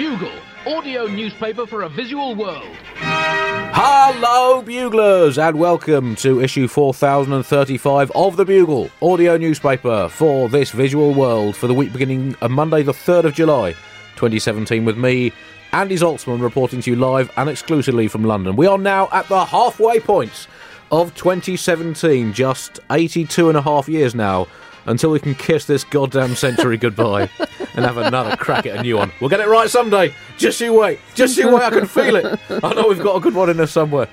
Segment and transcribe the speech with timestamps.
[0.00, 0.32] Bugle,
[0.66, 2.74] audio newspaper for a visual world.
[2.96, 11.12] Hello, Buglers, and welcome to issue 4035 of The Bugle, audio newspaper for this visual
[11.12, 13.72] world for the week beginning on Monday, the 3rd of July,
[14.16, 15.34] 2017, with me,
[15.72, 18.56] Andy Zaltzman, reporting to you live and exclusively from London.
[18.56, 20.46] We are now at the halfway point
[20.90, 24.46] of 2017, just 82 and a half years now
[24.86, 27.28] until we can kiss this goddamn century goodbye
[27.74, 29.12] and have another crack at a new one.
[29.20, 30.14] We'll get it right someday.
[30.38, 30.98] Just you wait.
[31.14, 31.62] Just you wait.
[31.62, 32.40] I can feel it.
[32.50, 34.08] I know we've got a good one in us somewhere.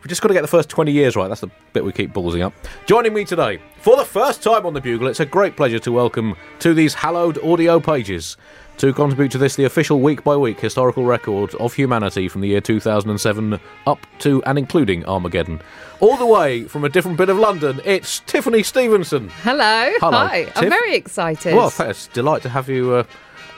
[0.00, 1.28] We've just got to get the first 20 years right.
[1.28, 2.54] That's the bit we keep ballsing up.
[2.86, 5.92] Joining me today, for the first time on the Bugle, it's a great pleasure to
[5.92, 8.38] welcome to these hallowed audio pages
[8.80, 12.48] to contribute to this, the official week by week historical record of humanity from the
[12.48, 15.60] year 2007 up to and including Armageddon.
[16.00, 19.28] All the way from a different bit of London, it's Tiffany Stevenson.
[19.42, 19.90] Hello.
[20.00, 20.44] Hello, Hi.
[20.44, 20.56] Tiff.
[20.56, 21.54] I'm very excited.
[21.54, 22.94] Well, it's a delight to have you.
[22.94, 23.04] Uh,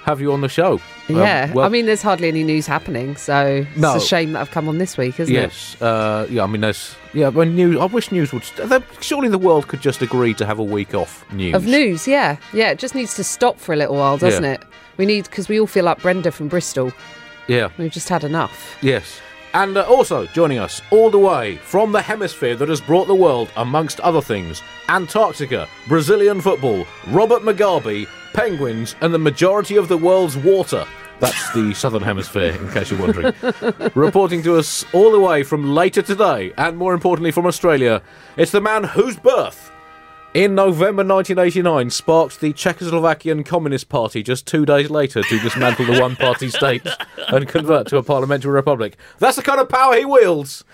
[0.04, 0.74] have you on the show?
[1.08, 1.52] Um, yeah.
[1.52, 3.94] well, I mean, there's hardly any news happening, so No.
[3.94, 5.38] it's a shame that I've come on this week, isn't it?
[5.38, 6.42] yes, uh, yeah.
[6.42, 7.28] I mean, there's yeah.
[7.28, 8.42] When news, I wish news would.
[8.56, 11.54] there- Surely the world could just agree to have a week off news.
[11.54, 12.36] Of news, yeah.
[12.52, 14.52] Yeah, it just needs to stop for a little while, doesn't Yeah.
[14.54, 14.62] it?
[14.96, 16.92] We need, because we all feel like Brenda from Bristol.
[17.48, 17.68] Yeah.
[17.78, 18.76] We've just had enough.
[18.82, 19.20] Yes.
[19.54, 23.14] And uh, also joining us all the way from the hemisphere that has brought the
[23.14, 29.98] world, amongst other things, Antarctica, Brazilian football, Robert Mugabe, penguins, and the majority of the
[29.98, 30.86] world's water.
[31.20, 33.34] That's the southern hemisphere, in case you're wondering.
[33.94, 38.00] Reporting to us all the way from later today, and more importantly from Australia,
[38.36, 39.71] it's the man whose birth
[40.34, 46.00] in November 1989 sparked the Czechoslovakian Communist Party just two days later to dismantle the
[46.00, 46.86] one party state
[47.28, 48.96] and convert to a parliamentary republic.
[49.18, 50.64] That's the kind of power he wields.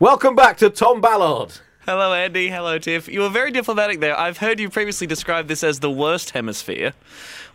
[0.00, 1.52] Welcome back to Tom Ballard.
[1.84, 2.48] Hello, Andy.
[2.48, 3.08] Hello, Tiff.
[3.08, 4.18] You were very diplomatic there.
[4.18, 6.94] I've heard you previously describe this as the worst hemisphere,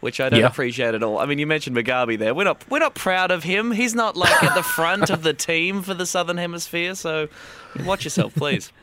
[0.02, 0.48] which I don't Yeah.
[0.48, 1.18] appreciate at all.
[1.18, 2.36] I mean, you mentioned Mugabe there.
[2.36, 3.72] We're not we're not proud of him.
[3.72, 6.94] He's not like at the front of the team for the Southern Hemisphere.
[6.96, 7.30] So,
[7.84, 8.72] watch yourself, please.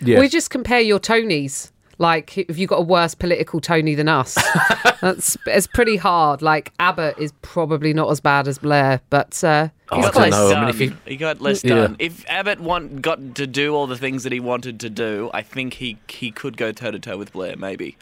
[0.00, 0.20] Yes.
[0.20, 1.70] We just compare your Tonys.
[1.98, 4.34] Like, have you got a worse political Tony than us?
[5.00, 6.42] That's it's pretty hard.
[6.42, 10.14] Like, Abbott is probably not as bad as Blair, but uh, Oh, he's I got
[10.14, 10.44] don't know.
[10.46, 10.68] less I mean, done.
[10.70, 11.74] if you- he got less Yeah.
[11.74, 11.96] done.
[11.98, 15.42] If Abbott want, got to do all the things that he wanted to do, I
[15.42, 17.56] think he he could go toe to toe with Blair.
[17.56, 17.96] Maybe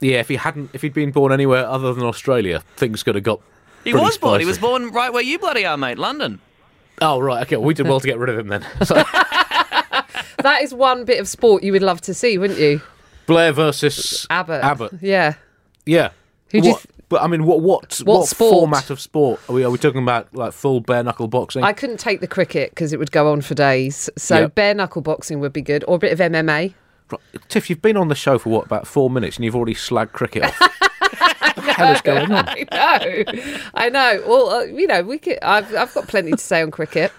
[0.00, 3.24] yeah, if he hadn't, if he'd been born anywhere other than Australia, things could have
[3.24, 3.40] got.
[3.84, 4.40] he pretty was born.
[4.40, 5.98] He was born right where you bloody are, mate.
[5.98, 6.40] London.
[7.00, 7.56] Oh right, okay.
[7.56, 8.64] Well, We did well to get rid of him then.
[8.84, 8.94] So,
[10.42, 12.80] That is one bit of sport you would love to see, wouldn't you?
[13.32, 14.62] Blair versus Abbott.
[14.62, 14.92] Abbott.
[15.00, 15.34] Yeah.
[15.86, 16.10] Yeah.
[16.50, 18.50] Who do you What- but I mean, what what What sport?
[18.52, 19.64] format of sport are we?
[19.64, 21.62] Are we talking about like full bare knuckle boxing?
[21.62, 24.08] I couldn't take the cricket because it would go on for days.
[24.16, 24.54] So Yep.
[24.54, 26.72] bare knuckle boxing would be good, or a bit of MMA.
[27.10, 29.74] Right, Tiff, you've been on the show for what about four minutes, and you've already
[29.74, 30.58] slagged cricket off.
[31.54, 32.48] what the hell is going on?
[32.48, 33.24] I know,
[33.74, 34.22] I know.
[34.26, 35.38] Well, uh, you know, we could.
[35.42, 37.12] I've I've got plenty to say on cricket,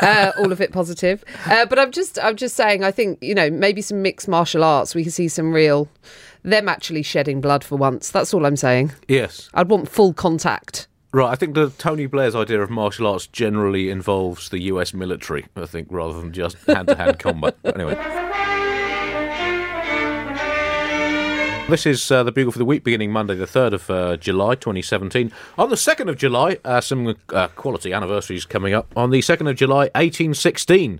[0.00, 1.24] uh, all of it positive.
[1.46, 2.84] Uh, but I'm just I'm just saying.
[2.84, 4.94] I think you know maybe some mixed martial arts.
[4.94, 5.88] We can see some real
[6.42, 8.10] them actually shedding blood for once.
[8.10, 8.92] That's all I'm saying.
[9.08, 9.50] Yes.
[9.54, 10.86] I'd want full contact.
[11.12, 15.46] Right, I think the Tony Blair's idea of martial arts generally involves the US military,
[15.56, 17.56] I think, rather than just hand to hand combat.
[17.62, 17.94] But anyway.
[21.68, 24.54] This is uh, the Bugle for the week beginning Monday, the 3rd of uh, July
[24.54, 25.30] 2017.
[25.58, 28.90] On the 2nd of July, uh, some uh, quality anniversaries coming up.
[28.96, 30.98] On the 2nd of July 1816,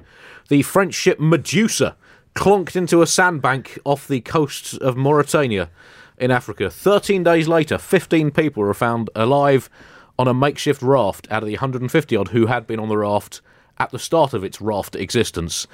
[0.49, 1.97] the French ship Medusa
[2.35, 5.71] clonked into a sandbank off the coasts of Mauritania
[6.19, 6.69] in Africa.
[6.69, 9.71] 13 days later, 15 people were found alive
[10.19, 13.41] on a makeshift raft out of the 150 odd who had been on the raft
[13.79, 15.67] at the start of its raft existence,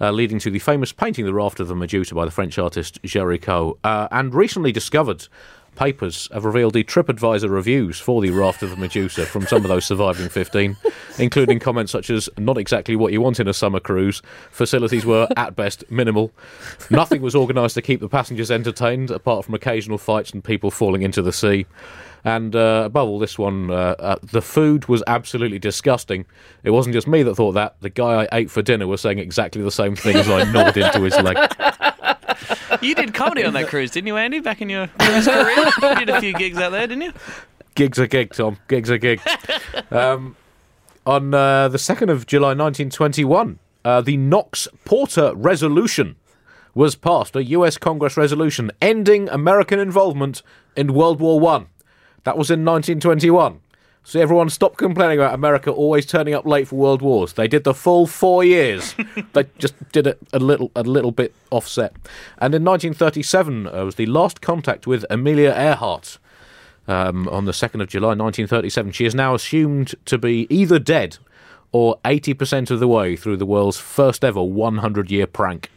[0.00, 3.00] uh, leading to the famous painting The Raft of the Medusa by the French artist
[3.02, 3.78] Géricault.
[3.84, 5.28] Uh, and recently discovered
[5.80, 9.68] papers have revealed the TripAdvisor reviews for The Raft of the Medusa from some of
[9.68, 10.76] those surviving 15,
[11.18, 14.20] including comments such as, not exactly what you want in a summer cruise,
[14.50, 16.32] facilities were, at best, minimal,
[16.90, 21.00] nothing was organised to keep the passengers entertained, apart from occasional fights and people falling
[21.00, 21.64] into the sea.
[22.24, 26.26] And uh, above all, this one, uh, uh, the food was absolutely disgusting.
[26.62, 27.76] It wasn't just me that thought that.
[27.80, 30.76] The guy I ate for dinner was saying exactly the same thing as I gnawed
[30.76, 31.38] into his leg.
[32.82, 34.40] You did comedy on that cruise, didn't you, Andy?
[34.40, 37.12] Back in your career, you did a few gigs out there, didn't you?
[37.74, 38.58] Gigs are gig, Tom.
[38.68, 39.20] Gigs are gig.
[39.90, 40.36] Um,
[41.06, 46.16] on uh, the 2nd of July 1921, uh, the Knox Porter Resolution
[46.74, 50.42] was passed, a US Congress resolution ending American involvement
[50.76, 51.66] in World War One.
[52.24, 53.60] That was in 1921.
[54.10, 57.34] So everyone stopped complaining about America always turning up late for world wars.
[57.34, 58.96] They did the full four years.
[59.34, 61.92] they just did it a little, a little bit offset.
[62.38, 66.18] And in 1937 uh, was the last contact with Amelia Earhart.
[66.88, 68.90] um, on the 2nd of July 1937.
[68.90, 71.18] She is now assumed to be either dead
[71.72, 75.70] or 80% of the way through the world's first ever 100 year prank.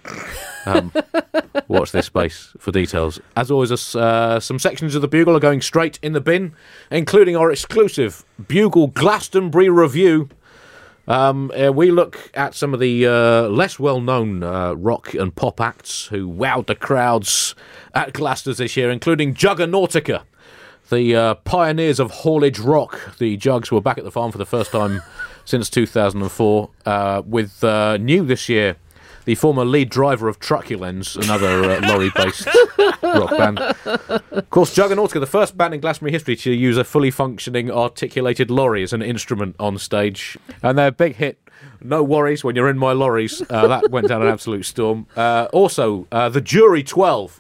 [0.66, 0.92] Um,
[1.68, 3.20] watch this space for details.
[3.36, 6.56] As always, uh, some sections of the Bugle are going straight in the bin,
[6.90, 10.30] including our exclusive Bugle Glastonbury review.
[11.06, 15.36] Um, uh, we look at some of the uh, less well known uh, rock and
[15.36, 17.56] pop acts who wowed the crowds
[17.94, 20.24] at Glaston's this year, including Juggernautica,
[20.90, 23.18] the uh, pioneers of haulage rock.
[23.18, 25.02] The Jugs were back at the farm for the first time
[25.46, 28.78] since 2004, uh, with uh, new this year
[29.26, 32.48] the former lead driver of Truculence, another uh, lorry-based
[33.02, 33.60] rock band.
[33.60, 38.52] Of course, Juggernautica, the first band in Glastonbury history to use a fully functioning articulated
[38.52, 41.40] lorry as an instrument on stage, and their big hit.
[41.82, 43.42] No worries when you're in my lorries.
[43.50, 45.08] Uh, that went down an absolute storm.
[45.16, 47.40] Uh, also, uh, the Jury 12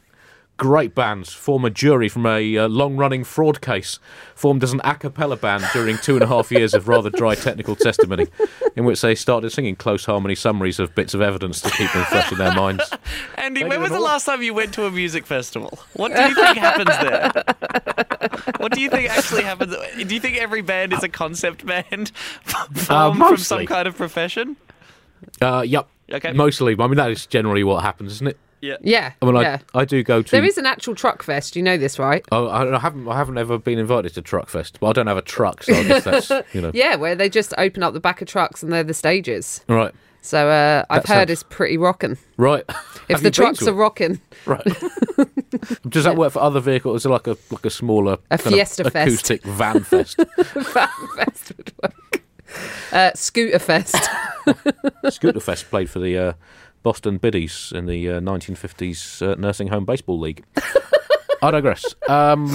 [0.57, 3.99] great bands form a jury from a uh, long running fraud case
[4.35, 7.35] formed as an a cappella band during two and a half years of rather dry
[7.35, 8.27] technical testimony,
[8.75, 12.03] in which they started singing close harmony summaries of bits of evidence to keep them
[12.05, 12.83] fresh in their minds.
[13.37, 14.11] Andy, Thank when was the very much.
[14.11, 15.79] last time you went to a music festival?
[15.93, 17.43] What do you think happens there?
[18.57, 19.75] What do you think actually happens?
[19.75, 22.09] Do you think every band is a concept band
[22.73, 24.55] formed from some kind of profession?
[25.41, 25.89] Uh, yep.
[26.11, 26.31] Okay.
[26.31, 26.75] Mostly.
[26.79, 28.37] I mean, that is generally what happens, isn't it?
[28.63, 28.77] Yeah.
[28.81, 29.11] Yeah.
[29.21, 29.59] I mean, yeah.
[29.73, 30.31] I, I do go to.
[30.31, 31.57] There is an actual truck fest.
[31.57, 32.23] You know this, right?
[32.31, 33.07] Oh, I, I haven't.
[33.09, 34.79] I haven't ever been invited to Truckfest.
[34.79, 36.71] Well, I don't have a truck, so I guess that's you know.
[36.73, 39.65] Yeah, where they just open up the back of trucks and they're the stages.
[39.67, 39.93] Right.
[40.21, 42.17] So uh, I've heard sounds- it's pretty rocking.
[42.37, 42.63] Right.
[43.09, 44.63] If the trucks are rocking, Right.
[45.89, 47.01] Does that work for other vehicles?
[47.01, 49.07] Is it like a like a smaller A Fiesta Fest.
[49.07, 50.15] acoustic van fest?
[50.41, 50.87] Fan
[51.17, 52.23] Fest would work.
[52.93, 53.97] Uh, Scooter Fest.
[55.09, 56.33] Scooter Fest played for the uh,
[56.83, 60.43] Boston Biddies in the uh, 1950s uh, nursing home baseball league.
[61.41, 61.95] I digress.
[62.07, 62.51] Um,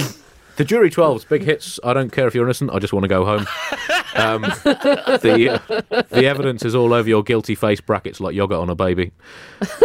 [0.57, 1.79] the Jury 12's big hits.
[1.83, 2.71] I don't care if you're innocent.
[2.71, 3.47] I just want to go home.
[4.15, 8.75] Um, the the evidence is all over your guilty face brackets like yogurt on a
[8.75, 9.11] baby.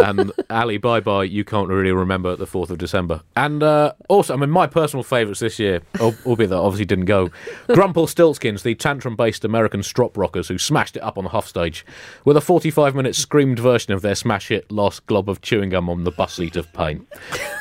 [0.03, 1.23] And Ali, bye bye.
[1.23, 3.21] You can't really remember the 4th of December.
[3.35, 7.05] And uh, also, I mean, my personal favourites this year, al- albeit that obviously didn't
[7.05, 7.29] go.
[7.67, 11.47] Grumple Stiltskins, the tantrum based American strop rockers who smashed it up on the Huff
[11.47, 11.85] stage
[12.23, 15.89] with a 45 minute screamed version of their smash hit Lost Glob of Chewing Gum
[15.89, 17.05] on the Bus Seat of Pain.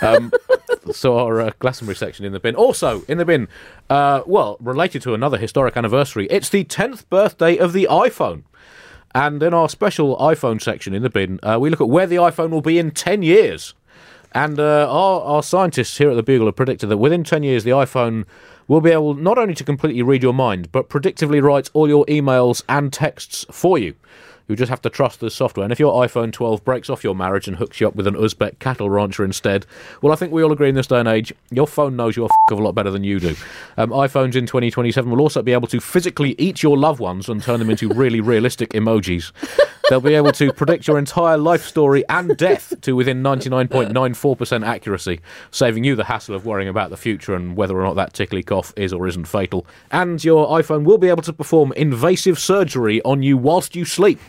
[0.02, 0.32] Um,
[0.92, 2.54] so our uh, Glastonbury section in the bin.
[2.54, 3.48] Also in the bin,
[3.90, 8.44] uh, well, related to another historic anniversary, it's the 10th birthday of the iPhone.
[9.14, 12.16] And in our special iPhone section in the bin, uh, we look at where the
[12.16, 13.74] iPhone will be in 10 years.
[14.32, 17.62] And uh, our, our scientists here at the Bugle have predicted that within 10 years,
[17.62, 18.24] the iPhone
[18.66, 22.04] will be able not only to completely read your mind, but predictively write all your
[22.06, 23.94] emails and texts for you.
[24.46, 25.64] You just have to trust the software.
[25.64, 28.14] And if your iPhone 12 breaks off your marriage and hooks you up with an
[28.14, 29.64] Uzbek cattle rancher instead,
[30.02, 32.26] well, I think we all agree in this day and age, your phone knows your
[32.26, 33.34] f of a lot better than you do.
[33.78, 37.42] Um, iPhones in 2027 will also be able to physically eat your loved ones and
[37.42, 39.32] turn them into really realistic emojis.
[39.88, 45.20] They'll be able to predict your entire life story and death to within 99.94% accuracy,
[45.50, 48.42] saving you the hassle of worrying about the future and whether or not that tickly
[48.42, 49.66] cough is or isn't fatal.
[49.90, 54.20] And your iPhone will be able to perform invasive surgery on you whilst you sleep.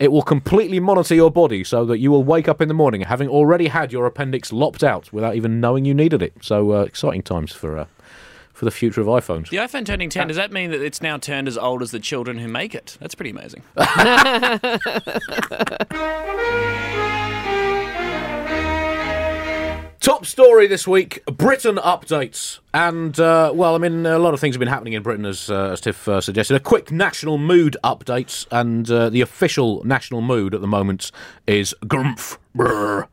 [0.00, 3.02] It will completely monitor your body so that you will wake up in the morning
[3.02, 6.32] having already had your appendix lopped out without even knowing you needed it.
[6.40, 7.84] So uh, exciting times for uh,
[8.54, 9.50] for the future of iPhones.
[9.50, 12.00] The iPhone turning 10, does that mean that it's now turned as old as the
[12.00, 12.98] children who make it?
[13.00, 13.62] That's pretty amazing.
[20.00, 24.54] Top story this week: Britain updates, and uh, well, I mean, a lot of things
[24.54, 26.54] have been happening in Britain, as uh, as Tiff uh, suggested.
[26.54, 31.12] A quick national mood update, and uh, the official national mood at the moment
[31.46, 32.38] is grumph.
[32.54, 33.08] brr.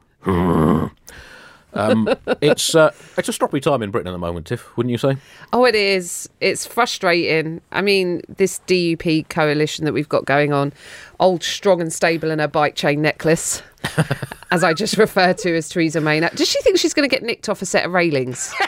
[1.73, 2.07] Um,
[2.41, 5.17] it's uh, it's a stroppy time in Britain at the moment, Tiff, wouldn't you say?
[5.51, 6.29] Oh, it is.
[6.39, 7.59] It's frustrating.
[7.71, 10.71] I mean, this DUP coalition that we've got going on,
[11.19, 13.61] old, strong, and stable in a bike chain necklace,
[14.51, 16.19] as I just referred to as Theresa May.
[16.19, 18.53] Now, Does she think she's going to get nicked off a set of railings?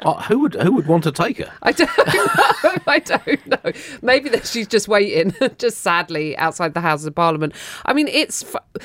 [0.00, 1.52] Uh, who would who would want to take her?
[1.64, 2.76] I don't know.
[2.86, 3.72] I don't know.
[4.00, 7.52] Maybe that she's just waiting, just sadly, outside the Houses of Parliament.
[7.84, 8.44] I mean, it's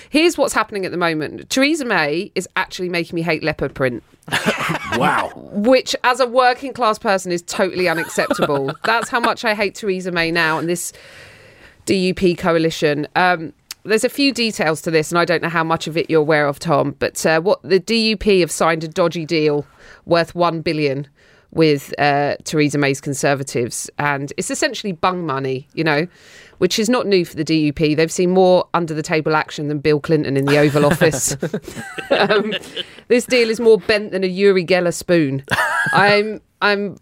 [0.10, 1.48] here's what's happening at the moment.
[1.52, 4.04] Theresa May is actually making me hate leopard print.
[4.98, 5.32] Wow.
[5.36, 8.74] which as a working class person is totally unacceptable.
[8.84, 10.94] That's how much I hate Theresa May now and this
[11.86, 13.08] DUP coalition.
[13.16, 13.54] Um,
[13.86, 16.22] there's a few details to this, and I don't know how much of it you're
[16.22, 16.96] aware of, Tom.
[17.00, 19.66] But uh, what the DUP have signed a dodgy deal
[20.06, 21.08] worth one billion
[21.52, 26.08] with uh, Theresa May's Conservatives, and it's essentially bung money, you know,
[26.58, 27.96] which is not new for the DUP.
[27.96, 31.36] They've seen more under the table action than Bill Clinton in the Oval Office.
[32.12, 32.54] um,
[33.08, 35.44] this deal is more bent than a Uri Geller spoon.
[35.94, 36.98] I'm I'm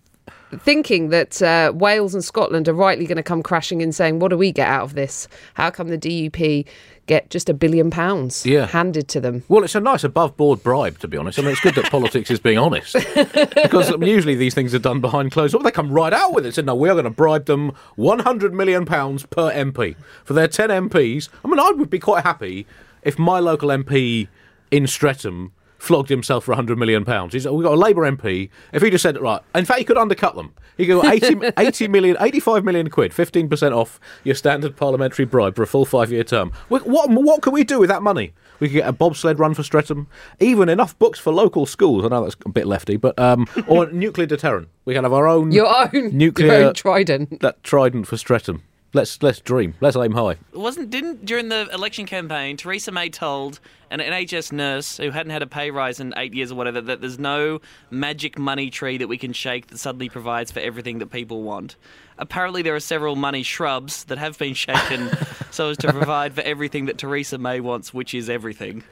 [0.59, 4.29] thinking that uh, Wales and Scotland are rightly going to come crashing in, saying, "What
[4.29, 5.27] do we get out of this?
[5.55, 6.65] How come the DUP
[7.07, 8.67] get just a billion pounds Yeah.
[8.67, 11.39] handed to them?" Well, it's a nice above board bribe, to be honest.
[11.39, 12.93] I mean, it's good that politics is being honest.
[13.15, 15.63] because usually these things are done behind closed doors.
[15.63, 16.53] They come right out with it.
[16.55, 19.95] Said, no, we are going to bribe them £100 million pounds per MP.
[20.23, 22.65] For their 10 MPs, I mean, I would be quite happy
[23.03, 24.27] if my local MP
[24.69, 25.51] in Streatham
[25.81, 27.03] flogged himself for £100 million.
[27.31, 28.49] He's, we've got a Labour MP.
[28.71, 30.53] If he just said, it right, in fact, he could undercut them.
[30.77, 35.55] He could go 80, 80 million, 85 million quid, 15% off your standard parliamentary bribe
[35.55, 36.51] for a full five year term.
[36.67, 38.33] What, what, what can we do with that money?
[38.59, 40.05] We could get a bobsled run for Streatham,
[40.39, 42.05] even enough books for local schools.
[42.05, 44.69] I know that's a bit lefty, but um, or nuclear deterrent.
[44.85, 47.39] We can have our own Your own nuclear your own trident.
[47.39, 48.61] that trident for Streatham.
[48.93, 49.75] Let's let's dream.
[49.79, 50.37] Let's aim high.
[50.53, 55.41] Wasn't didn't during the election campaign Theresa May told an NHS nurse who hadn't had
[55.41, 59.07] a pay rise in eight years or whatever that there's no magic money tree that
[59.07, 61.77] we can shake that suddenly provides for everything that people want.
[62.17, 65.09] Apparently, there are several money shrubs that have been shaken
[65.51, 68.83] so as to provide for everything that Theresa May wants, which is everything.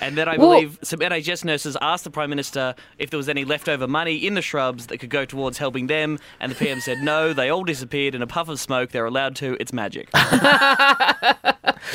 [0.00, 3.28] And then I Well- believe some NHS nurses asked the Prime Minister if there was
[3.28, 6.80] any leftover money in the shrubs that could go towards helping them, and the PM
[6.80, 10.08] said no, they all disappeared in a puff of smoke, they're allowed to, it's magic.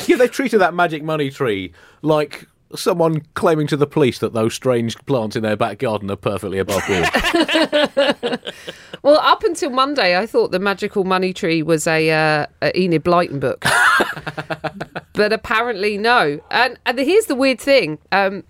[0.06, 4.54] Yeah, they treated that magic money tree like someone claiming to the police that those
[4.54, 8.40] strange plants in their back garden are perfectly above board.
[9.02, 13.02] Well, up until Monday, I thought the magical money tree was a, uh, a Enid
[13.02, 13.64] Blyton book,
[15.12, 16.40] but apparently no.
[16.52, 18.44] And, and here's the weird thing: um,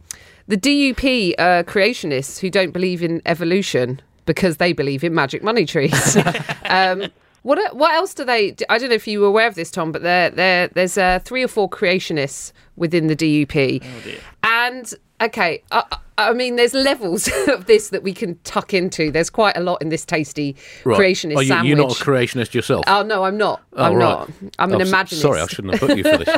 [0.48, 5.64] the DUP uh, creationists who don't believe in evolution because they believe in magic money
[5.64, 6.16] trees.
[6.66, 7.04] um,
[7.42, 8.54] what what else do they?
[8.68, 11.18] I don't know if you were aware of this, Tom, but there there there's uh,
[11.24, 15.84] three or four creationists within the DUP, oh and okay, I,
[16.18, 19.10] I mean, there's levels of this that we can tuck into.
[19.10, 21.68] There's quite a lot in this tasty creationist Are you, sandwich.
[21.68, 22.84] you're not a creationist yourself?
[22.86, 23.60] Oh no, I'm not.
[23.74, 24.00] Oh, I'm right.
[24.08, 24.30] not.
[24.58, 25.20] I'm an Oh, s- imaginist.
[25.20, 26.28] Sorry, I shouldn't have put you for this.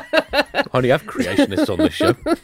[0.55, 2.15] I only have creationists on this show.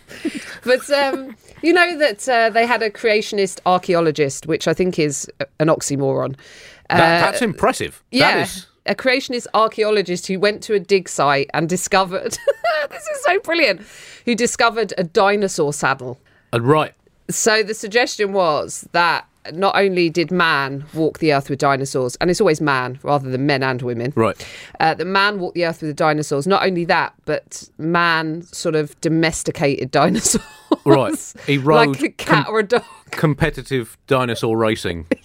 [0.62, 5.26] But um, you know that uh, they had a creationist archaeologist, which I think is
[5.58, 6.36] an oxymoron.
[6.98, 8.02] That, that's impressive.
[8.10, 8.36] Yeah.
[8.36, 8.66] That is.
[8.86, 12.32] A creationist archaeologist who went to a dig site and discovered
[12.90, 13.82] this is so brilliant.
[14.24, 16.18] Who discovered a dinosaur saddle.
[16.52, 16.94] Uh, right.
[17.28, 22.30] So the suggestion was that not only did man walk the earth with dinosaurs, and
[22.30, 24.12] it's always man rather than men and women.
[24.16, 24.46] Right.
[24.80, 26.46] Uh, the man walked the earth with the dinosaurs.
[26.46, 30.44] Not only that, but man sort of domesticated dinosaurs.
[30.84, 31.34] Right.
[31.46, 32.84] He rode like a cat com- or a dog.
[33.10, 35.06] competitive dinosaur racing.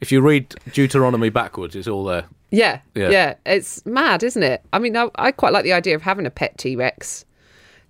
[0.00, 2.24] If you read Deuteronomy backwards, it's all there.
[2.50, 3.10] Yeah, Yeah.
[3.10, 4.62] yeah, It's mad, isn't it?
[4.72, 7.24] I mean, I, I quite like the idea of having a pet T Rex.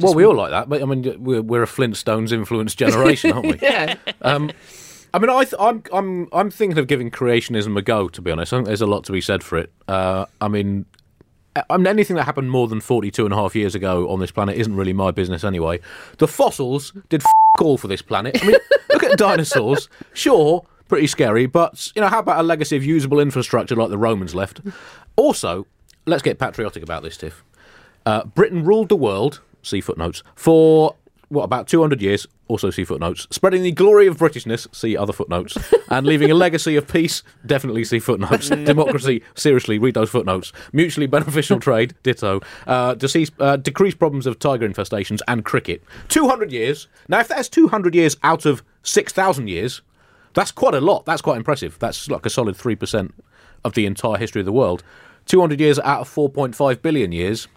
[0.00, 3.46] well, we all like that, but I mean, we're, we're a Flintstones influenced generation, aren't
[3.46, 3.58] we?
[3.62, 3.96] Yeah.
[4.23, 8.08] I mean, I th- I'm I'm I'm thinking of giving creationism a go.
[8.08, 9.73] To be honest, I think there's a lot to be said for it.
[9.87, 10.87] Uh, I mean,
[11.70, 14.32] I mean, anything that happened more than 42 and a half years ago on this
[14.32, 15.78] planet isn't really my business anyway.
[16.18, 17.30] The fossils did f-
[17.61, 18.42] all for this planet.
[18.42, 18.56] I mean,
[18.92, 19.88] look at dinosaurs.
[20.14, 23.98] Sure, pretty scary, but you know, how about a legacy of usable infrastructure like the
[23.98, 24.60] Romans left?
[25.16, 25.66] Also,
[26.06, 27.44] let's get patriotic about this, Tiff.
[28.06, 30.96] Uh, Britain ruled the world, see footnotes, for
[31.28, 35.56] what about 200 years, also see footnotes, spreading the glory of Britishness, see other footnotes,
[35.90, 41.06] and leaving a legacy of peace, definitely see footnotes, democracy, seriously, read those footnotes, mutually
[41.06, 45.82] beneficial trade, ditto, uh, decease, uh, decreased problems of tiger infestations, and cricket.
[46.08, 46.88] 200 years.
[47.08, 49.80] Now, if that's 200 years out of 6,000 years,
[50.34, 51.06] that's quite a lot.
[51.06, 51.78] That's quite impressive.
[51.78, 53.10] That's like a solid 3%
[53.64, 54.82] of the entire history of the world.
[55.26, 57.48] 200 years out of 4.5 billion years,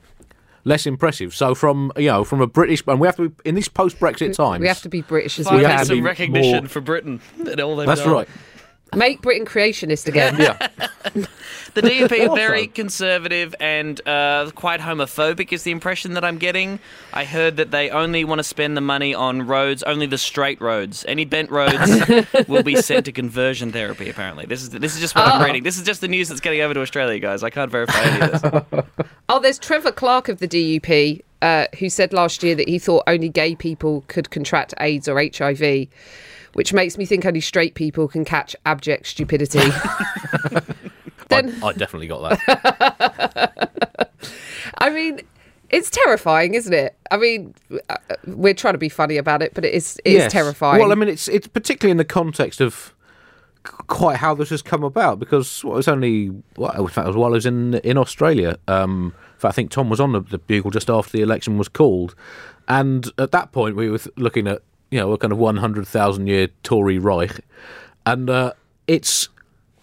[0.63, 1.35] less impressive.
[1.35, 4.33] So from, you know, from a British, and we have to be, in these post-Brexit
[4.35, 4.61] times.
[4.61, 5.85] we have to be British as we have to can.
[5.85, 7.19] some be recognition more- for Britain.
[7.39, 8.11] and all they've That's done.
[8.11, 8.29] right.
[8.95, 10.35] Make Britain creationist again.
[10.39, 10.67] Yeah.
[11.73, 16.79] The DUP are very conservative and uh, quite homophobic, is the impression that I'm getting.
[17.13, 20.59] I heard that they only want to spend the money on roads, only the straight
[20.59, 21.05] roads.
[21.07, 21.77] Any bent roads
[22.47, 24.09] will be sent to conversion therapy.
[24.09, 25.45] Apparently, this is this is just what I'm Oh.
[25.45, 25.61] reading.
[25.61, 27.43] This is just the news that's getting over to Australia, guys.
[27.43, 28.41] I can't verify any of
[28.71, 28.83] this.
[29.29, 33.03] Oh, there's Trevor Clarke of the DUP uh, who said last year that he thought
[33.05, 35.87] only gay people could contract AIDS or HIV,
[36.57, 39.59] which makes me think only straight people can catch abject stupidity.
[41.29, 44.09] then, I, I definitely got that.
[44.79, 45.21] I mean,
[45.69, 46.97] it's terrifying, isn't it?
[47.11, 47.53] I mean,
[47.91, 50.31] uh, we're trying to be funny about it, but it is it is Yes.
[50.31, 50.81] terrifying.
[50.81, 52.95] Well, I mean, it's it's particularly in the context of
[53.85, 57.09] quite how this has come about because well, it was only well, in fact, it
[57.09, 58.57] was while I was in in Australia.
[58.67, 61.59] Um, in fact, I think Tom was on the, the bugle just after the election
[61.59, 62.15] was called,
[62.67, 65.87] and at that point we were looking at you know a kind of one hundred
[65.87, 67.41] thousand year Tory Reich.
[68.05, 68.53] and uh,
[68.87, 69.29] it's.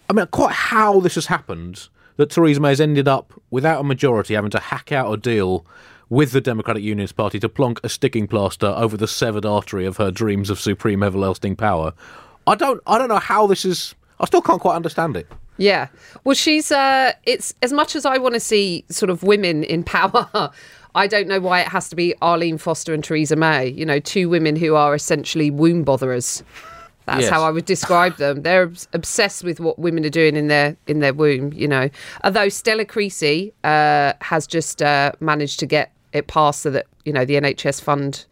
[0.09, 3.83] I mean, quite how this has happened that Theresa May has ended up without a
[3.83, 5.65] majority, having to hack out a deal
[6.09, 9.97] with the Democratic Unionist Party to plonk a sticking plaster over the severed artery of
[9.97, 11.93] her dreams of supreme everlasting power.
[12.45, 12.79] I don't.
[12.85, 13.95] I don't know how this is.
[14.19, 15.27] I still can't quite understand it.
[15.57, 15.87] Yeah.
[16.23, 16.71] Well, she's.
[16.71, 20.51] Uh, it's as much as I want to see sort of women in power.
[20.95, 23.67] I don't know why it has to be Arlene Foster and Theresa May.
[23.67, 26.41] You know, two women who are essentially womb botherers.
[27.05, 27.29] That's Yes.
[27.29, 28.41] how I would describe them.
[28.41, 31.53] They're obsessed with what women are doing in their in their womb.
[31.53, 31.89] You know,
[32.23, 37.13] although Stella Creasy uh, has just uh, managed to get it passed so that you
[37.13, 38.25] know the NHS fund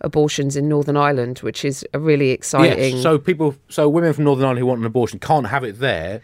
[0.00, 2.94] abortions in Northern Ireland, which is a really exciting.
[2.94, 3.02] Yes.
[3.02, 6.22] So people, so women from Northern Ireland who want an abortion can't have it there,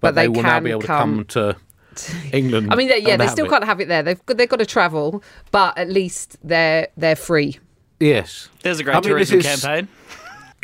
[0.00, 1.56] but, But they will now be able to come- come to
[2.32, 2.72] England.
[2.72, 3.50] I mean, they, yeah, they still it.
[3.50, 4.02] can't have it there.
[4.02, 7.58] They've got, they've got to travel, but at least they're they're free.
[8.00, 8.48] Yes.
[8.62, 9.88] There's a great I mean, tourism is- campaign.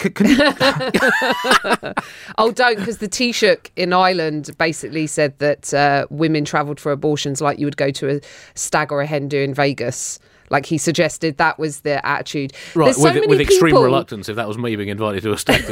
[0.00, 0.36] C- can you-
[2.38, 7.40] Oh, don't because the Taoiseach in Ireland basically said that uh, women travelled for abortions
[7.40, 8.20] like you would go to a
[8.54, 10.18] stag or a hen do in Vegas.
[10.50, 12.52] Like he suggested that was the attitude.
[12.74, 15.32] right, so with, many with extreme people- reluctance, if that was me being invited to
[15.32, 15.64] a stag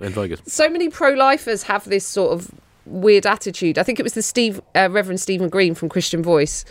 [0.00, 0.40] in Vegas.
[0.46, 2.50] so many pro-lifers have this sort of
[2.90, 3.78] weird attitude.
[3.78, 6.64] I think it was the Steve uh, Reverend Stephen Green from Christian Voice.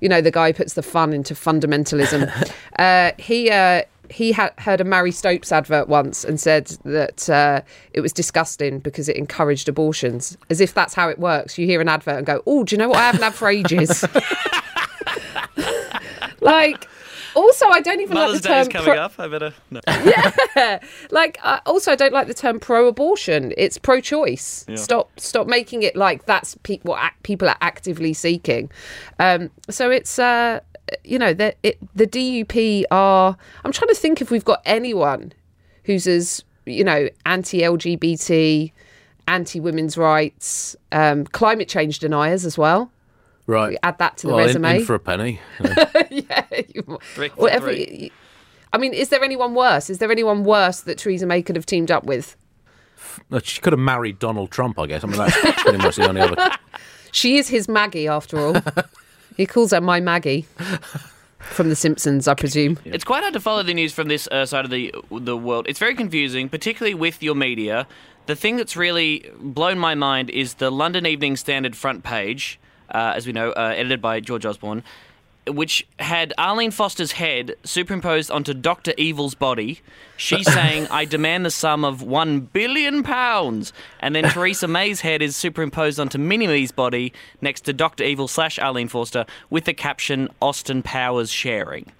[0.00, 2.52] You know, the guy who puts the fun into fundamentalism.
[2.78, 7.62] uh, he uh, he had heard a Marie Stopes advert once and said that uh,
[7.92, 10.36] it was disgusting because it encouraged abortions.
[10.50, 11.58] As if that's how it works.
[11.58, 13.48] You hear an advert and go, "Oh, do you know what I haven't had for
[13.48, 14.04] ages?"
[16.40, 16.88] like.
[17.36, 19.12] Also, I don't even Mother's like the Day is coming pro- up.
[19.18, 19.54] I better.
[19.70, 19.80] No.
[20.56, 20.80] Yeah.
[21.10, 25.94] Like uh, also i don't like the term pro-abortion it's pro-choice stop stop making it
[25.94, 28.70] like that's pe- what ac- people are actively seeking
[29.18, 30.60] um so it's uh
[31.04, 32.56] you know the it the dup
[32.90, 35.32] are i'm trying to think if we've got anyone
[35.84, 38.72] who's as you know anti-lgbt
[39.28, 42.90] anti-women's rights um climate change deniers as well
[43.46, 43.78] Right.
[43.82, 45.40] add that to the well, in- resume In, for a penny.
[46.10, 46.44] yeah.
[46.74, 46.98] you-
[47.36, 47.72] whatever.
[47.72, 48.10] three.
[48.72, 49.88] I mean, is there anyone worse?
[49.88, 52.36] Is there anyone worse that Theresa May could have teamed up with?
[53.42, 55.04] She could have married Donald Trump, I guess.
[55.04, 56.36] I mean, that's pretty much the only other.
[57.12, 58.56] She is his Maggie, after all.
[59.38, 60.46] he calls her my Maggie
[61.38, 62.78] from The Simpsons, I presume.
[62.84, 65.64] It's quite hard to follow the news from this uh, side of the the world.
[65.66, 67.86] It's very confusing, particularly with your media.
[68.26, 73.12] The thing that's really blown my mind is the London Evening Standard front page, uh,
[73.16, 74.82] as we know, uh, edited by George Osborne,
[75.46, 79.80] which had Arlene Foster's head superimposed onto Doctor Evil's body.
[80.16, 85.22] She's saying, "I demand the sum of one billion pounds," and then Theresa May's head
[85.22, 89.74] is superimposed onto Mini Me's body next to Doctor Evil slash Arlene Foster with the
[89.74, 91.92] caption "Austin Powers sharing."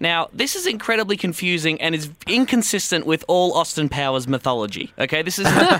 [0.00, 4.92] Now, this is incredibly confusing and is inconsistent with all Austin Powers mythology.
[4.98, 5.46] Okay, this is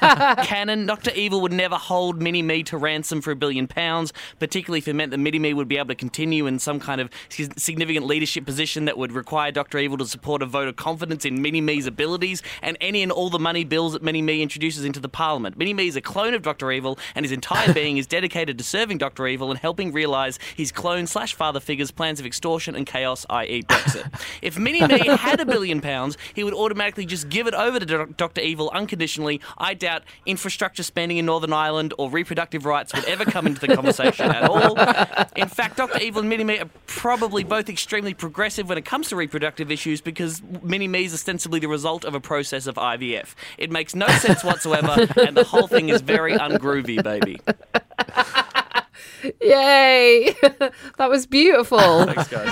[0.44, 0.86] canon.
[0.86, 4.88] Doctor Evil would never hold Mini Me to ransom for a billion pounds, particularly if
[4.88, 7.10] it meant that Mini Me would be able to continue in some kind of
[7.56, 11.40] significant leadership position that would require Doctor Evil to support a vote of confidence in
[11.40, 15.00] Mini Me's abilities and any and all the money bills that Mini Me introduces into
[15.00, 15.56] the Parliament.
[15.56, 18.64] Mini Me is a clone of Doctor Evil, and his entire being is dedicated to
[18.64, 22.86] serving Doctor Evil and helping realise his clone slash father figure's plans of extortion and
[22.86, 24.20] chaos, i.e., Brexit.
[24.42, 28.06] if Mini Me had a billion pounds, he would automatically just give it over to
[28.16, 29.40] Doctor Evil unconditionally.
[29.58, 33.74] I doubt infrastructure spending in Northern Ireland or reproductive rights would ever come into the
[33.74, 34.78] conversation at all.
[35.36, 39.08] In fact, Doctor Evil and Mini Me are probably both extremely progressive when it comes
[39.08, 43.34] to reproductive issues because Mini Me is ostensibly the result of a process of IVF.
[43.56, 47.40] It makes no sense whatsoever, and the whole thing is very ungroovy, baby.
[49.40, 50.34] Yay!
[50.98, 52.04] that was beautiful.
[52.06, 52.48] Thanks, guys.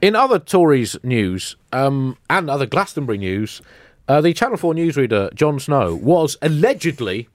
[0.00, 3.62] In other Tories news um, and other Glastonbury news,
[4.06, 7.28] uh, the Channel 4 newsreader Jon Snow was allegedly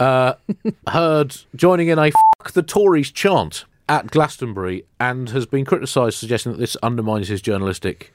[0.00, 0.34] uh,
[0.88, 6.52] heard joining in a fuck the Tories chant at Glastonbury and has been criticised, suggesting
[6.52, 8.12] that this undermines his journalistic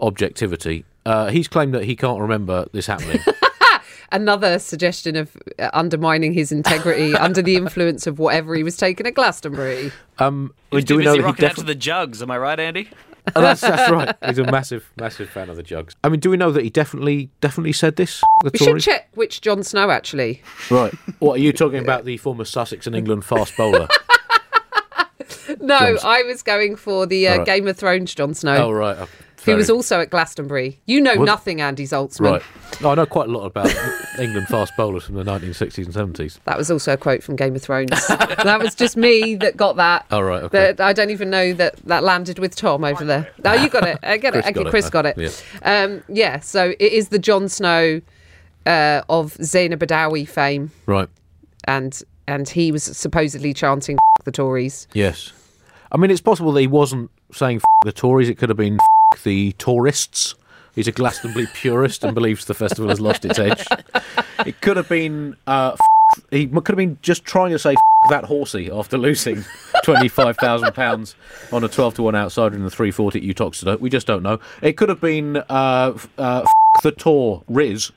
[0.00, 0.84] objectivity.
[1.06, 3.20] Uh, he's claimed that he can't remember this happening.
[4.12, 9.06] Another suggestion of uh, undermining his integrity under the influence of whatever he was taking
[9.06, 9.92] at Glastonbury.
[10.18, 11.74] Um, I mean, He's do too we know busy that he rocking out to the
[11.74, 12.90] jugs, am I right, Andy?
[13.34, 14.14] Oh, that's, that's right.
[14.26, 15.96] He's a massive, massive fan of the jugs.
[16.04, 18.22] I mean, do we know that he definitely, definitely said this?
[18.42, 20.42] The We should check which John Snow actually.
[20.70, 20.92] Right.
[21.20, 22.04] What are you talking about?
[22.04, 23.88] The former Sussex and England fast bowler.
[25.66, 27.46] No, Jon- I was going for the uh, All right.
[27.46, 28.56] Game of Thrones Jon Snow.
[28.66, 28.96] oh right.
[28.98, 29.08] Oh,
[29.44, 30.80] who was also at Glastonbury.
[30.86, 32.20] You know Was- nothing, Andy Zaltzman.
[32.32, 32.42] Right.
[32.82, 33.70] Oh, I know quite a lot about
[34.18, 36.38] England fast bowlers from the 1960s and 70s.
[36.44, 37.90] That was also a quote from Game of Thrones.
[38.08, 40.06] that was just me that got that.
[40.10, 40.72] Oh, right, okay.
[40.72, 43.30] That I don't even know that that landed with Tom over there.
[43.44, 43.98] No, you got it.
[44.02, 44.48] I get Chris it.
[44.48, 44.70] Okay, got it.
[44.70, 45.18] Chris got it.
[45.18, 45.82] Yeah.
[45.84, 46.40] Um, yeah.
[46.40, 48.00] So it is the Jon Snow
[48.64, 51.10] uh, of Zainab Badawi fame, Right.
[51.64, 54.88] and and he was supposedly chanting the Tories.
[54.94, 55.32] Yes.
[55.94, 58.28] I mean, it's possible that he wasn't saying the Tories.
[58.28, 58.78] It could have been
[59.22, 60.34] the tourists.
[60.74, 63.64] He's a Glastonbury purist and believes the festival has lost its edge.
[64.44, 65.36] It could have been.
[65.46, 65.76] Uh,
[66.32, 67.76] he could have been just trying to say
[68.10, 69.44] that horsey after losing
[69.84, 71.14] twenty-five thousand pounds
[71.52, 73.78] on a twelve to one outsider in the three forty at Uttoxeter.
[73.78, 74.40] We just don't know.
[74.62, 76.44] It could have been uh, uh,
[76.82, 77.92] the tour Riz,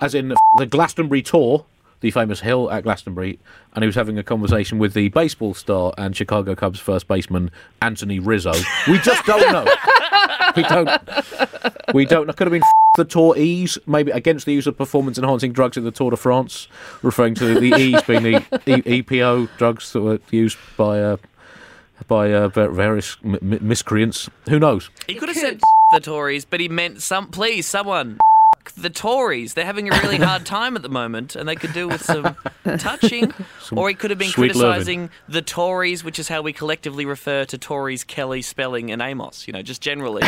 [0.00, 1.66] as in the Glastonbury tour.
[2.00, 3.38] The famous hill at Glastonbury,
[3.74, 7.50] and he was having a conversation with the baseball star and Chicago Cubs first baseman
[7.82, 8.52] Anthony Rizzo.
[8.88, 9.64] We just don't know.
[10.56, 10.88] we don't.
[11.92, 12.26] We don't.
[12.26, 12.32] know.
[12.32, 15.84] Could have been f- the Tour E's, maybe against the use of performance-enhancing drugs in
[15.84, 16.68] the Tour de France,
[17.02, 21.16] referring to the E's being the e- EPO drugs that were used by uh,
[22.08, 24.30] by uh, various m- m- miscreants.
[24.48, 24.88] Who knows?
[25.06, 25.60] He could have said
[25.92, 27.26] the Tories, but he meant some.
[27.28, 28.18] Please, someone.
[28.76, 31.88] The Tories, they're having a really hard time at the moment, and they could do
[31.88, 32.36] with some
[32.78, 33.32] touching.
[33.72, 37.58] or he could have been criticising the Tories, which is how we collectively refer to
[37.58, 39.46] Tories, Kelly, Spelling, and Amos.
[39.46, 40.22] You know, just generally.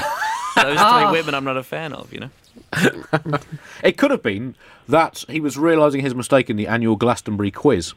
[0.56, 2.30] Those three women I'm not a fan of, you know.
[3.82, 4.54] It could have been
[4.88, 7.94] that he was realising his mistake in the annual Glastonbury quiz,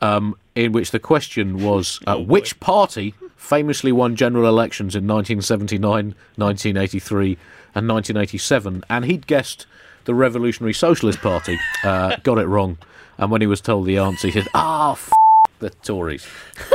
[0.00, 6.14] um, in which the question was uh, which party famously won general elections in 1979,
[6.36, 7.38] 1983,
[7.74, 9.66] and 1987, and he'd guessed
[10.04, 11.58] the Revolutionary Socialist Party.
[11.84, 12.78] Uh, got it wrong,
[13.18, 15.12] and when he was told the answer, he said, "Ah, f-
[15.60, 16.26] the Tories."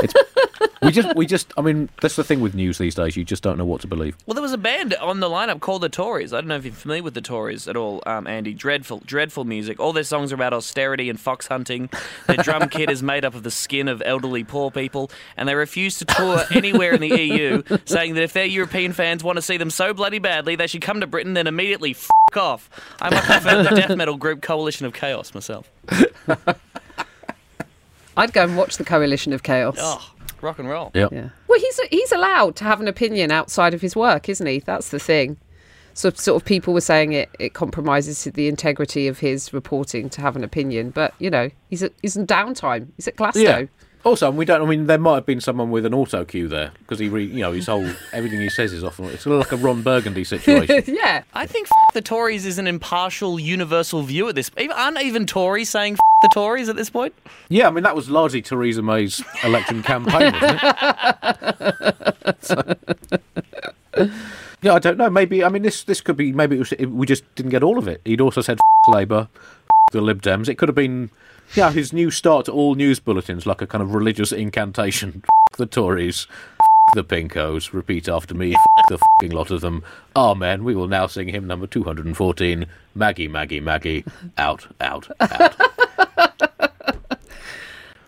[0.01, 0.13] It's,
[0.81, 3.17] we just, we just, I mean, that's the thing with news these days.
[3.17, 4.15] You just don't know what to believe.
[4.25, 6.31] Well, there was a band on the lineup called the Tories.
[6.33, 8.53] I don't know if you're familiar with the Tories at all, um, Andy.
[8.53, 9.79] Dreadful, dreadful music.
[9.79, 11.89] All their songs are about austerity and fox hunting.
[12.27, 15.55] Their drum kit is made up of the skin of elderly poor people, and they
[15.55, 19.41] refuse to tour anywhere in the EU, saying that if their European fans want to
[19.41, 22.69] see them so bloody badly, they should come to Britain, then immediately f off.
[23.01, 25.71] I much prefer the death metal group Coalition of Chaos myself.
[28.17, 29.77] I'd go and watch the Coalition of Chaos.
[29.79, 30.91] Oh, rock and roll.
[30.93, 31.07] Yeah.
[31.11, 31.29] Yeah.
[31.47, 34.59] Well, he's he's allowed to have an opinion outside of his work, isn't he?
[34.59, 35.37] That's the thing.
[35.93, 40.21] So, sort of, people were saying it it compromises the integrity of his reporting to
[40.21, 42.87] have an opinion, but you know, he's at he's in downtime.
[42.97, 43.41] He's at Glasgow.
[43.41, 43.65] Yeah.
[44.05, 44.61] Also, we don't.
[44.61, 47.25] I mean, there might have been someone with an auto cue there because he, re,
[47.25, 49.05] you know, his whole everything he says is often.
[49.05, 50.83] It's like a Ron Burgundy situation.
[50.87, 51.23] yeah.
[51.33, 54.51] I think f- the Tories is an impartial, universal view at this.
[54.59, 57.15] even- Aren't even Tories saying f- the Tories at this point?
[57.49, 61.95] yeah, I mean that was largely Theresa May's election campaign, wasn't it?
[62.41, 62.75] So-
[64.61, 65.09] yeah, I don't know.
[65.09, 65.83] Maybe I mean this.
[65.83, 66.31] This could be.
[66.31, 68.01] Maybe it was, it, we just didn't get all of it.
[68.05, 69.64] He'd also said F- Labour, F-
[69.95, 70.47] the Lib Dems.
[70.49, 71.09] It could have been.
[71.55, 75.23] Yeah, his new start to all news bulletins, like a kind of religious incantation.
[75.53, 76.27] F- the Tories,
[76.59, 77.71] f- the Pinkos.
[77.71, 78.53] Repeat after me.
[78.55, 79.83] F- the fucking lot of them.
[80.15, 80.63] Amen.
[80.65, 82.65] We will now sing hymn number two hundred and fourteen.
[82.93, 84.03] Maggie, Maggie, Maggie.
[84.37, 85.55] Out, out, out.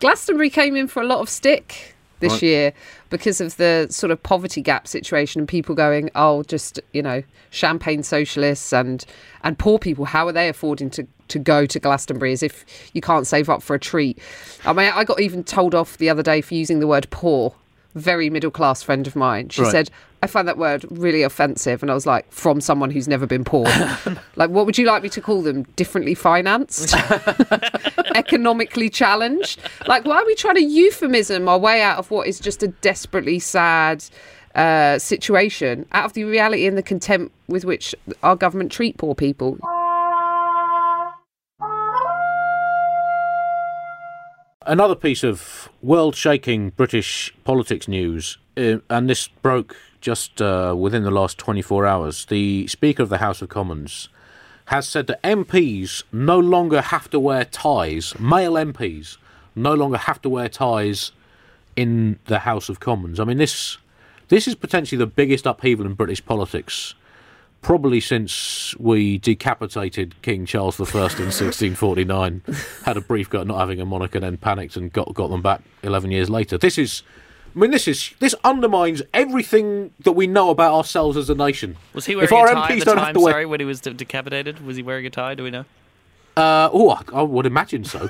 [0.00, 2.42] Glastonbury came in for a lot of stick this Right.
[2.42, 2.72] year
[3.10, 7.22] because of the sort of poverty gap situation and people going, oh, just you know,
[7.50, 9.04] champagne socialists and
[9.42, 10.04] and poor people.
[10.04, 13.62] How are they affording to to go to Glastonbury as if you can't save up
[13.62, 14.18] for a treat?
[14.64, 17.54] I mean, I got even told off the other day for using the word poor.
[17.94, 19.48] Very middle class friend of mine.
[19.48, 19.70] She Right.
[19.72, 19.90] said,
[20.22, 21.82] I find that word really offensive.
[21.82, 23.64] And I was like, from someone who's never been poor.
[24.36, 25.62] like, what would you like me to call them?
[25.74, 26.94] Differently financed?
[28.14, 29.60] economically challenged.
[29.86, 32.68] Like, why are we trying to euphemism our way out of what is just a
[32.68, 34.04] desperately sad
[34.54, 39.14] uh, situation, out of the reality and the contempt with which our government treat poor
[39.14, 39.58] people?
[44.68, 51.04] Another piece of world shaking British politics news, uh, and this broke just uh, within
[51.04, 52.26] the last 24 hours.
[52.26, 54.10] The Speaker of the House of Commons
[54.66, 59.16] has said that MPs no longer have to wear ties, male MPs
[59.56, 61.12] no longer have to wear ties
[61.74, 63.18] in the House of Commons.
[63.18, 63.78] I mean, this,
[64.28, 66.94] this is potentially the biggest upheaval in British politics.
[67.60, 70.94] Probably since we decapitated King Charles I in
[71.26, 72.42] 1649,
[72.84, 75.30] had a brief go at not having a monarch, and then panicked and got got
[75.30, 76.56] them back 11 years later.
[76.56, 77.02] This is,
[77.54, 81.76] I mean, this is this undermines everything that we know about ourselves as a nation.
[81.94, 83.14] Was he wearing our a tie MPs at the time?
[83.16, 85.34] wear- Sorry, when he was de- decapitated, was he wearing a tie?
[85.34, 85.64] Do we know?
[86.38, 88.08] Uh, oh, I, I would imagine so.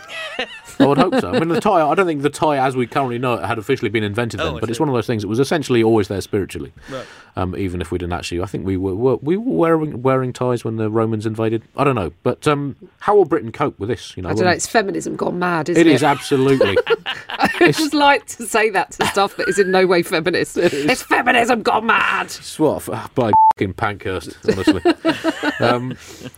[0.80, 1.30] I would hope so.
[1.30, 1.80] I mean, the tie.
[1.80, 4.54] I don't think the tie, as we currently know it, had officially been invented then.
[4.54, 6.72] Oh, but it's one of those things that was essentially always there spiritually.
[6.90, 7.06] Right.
[7.36, 10.32] Um, even if we didn't actually, I think we were, were we were wearing wearing
[10.32, 11.62] ties when the Romans invaded.
[11.76, 14.16] I don't know, but um, how will Britain cope with this?
[14.16, 14.50] You know, I don't know.
[14.50, 15.94] It's feminism gone mad, isn't it it?
[15.94, 16.76] is absolutely.
[17.30, 20.56] I just like to say that to stuff that is in no way feminist.
[20.88, 22.26] It's feminism gone mad.
[22.26, 24.82] It's what by fucking Pankhurst, honestly.
[25.64, 25.96] um,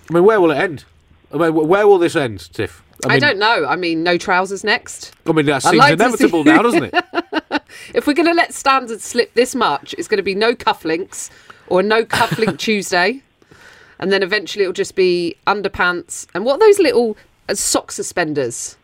[0.09, 0.85] I mean, where will it end?
[1.32, 2.82] I mean, where will this end, Tiff?
[3.04, 3.66] I, mean, don't know.
[3.66, 5.12] I mean, no trousers next.
[5.26, 7.04] I mean, that seems like inevitable see- now, doesn't it?
[7.94, 11.30] If we're going to let standards slip this much, it's going to be no cufflinks
[11.68, 13.22] or no cufflink Tuesday,
[13.98, 17.16] and then eventually it'll just be underpants and what those little
[17.48, 18.76] uh, sock suspenders?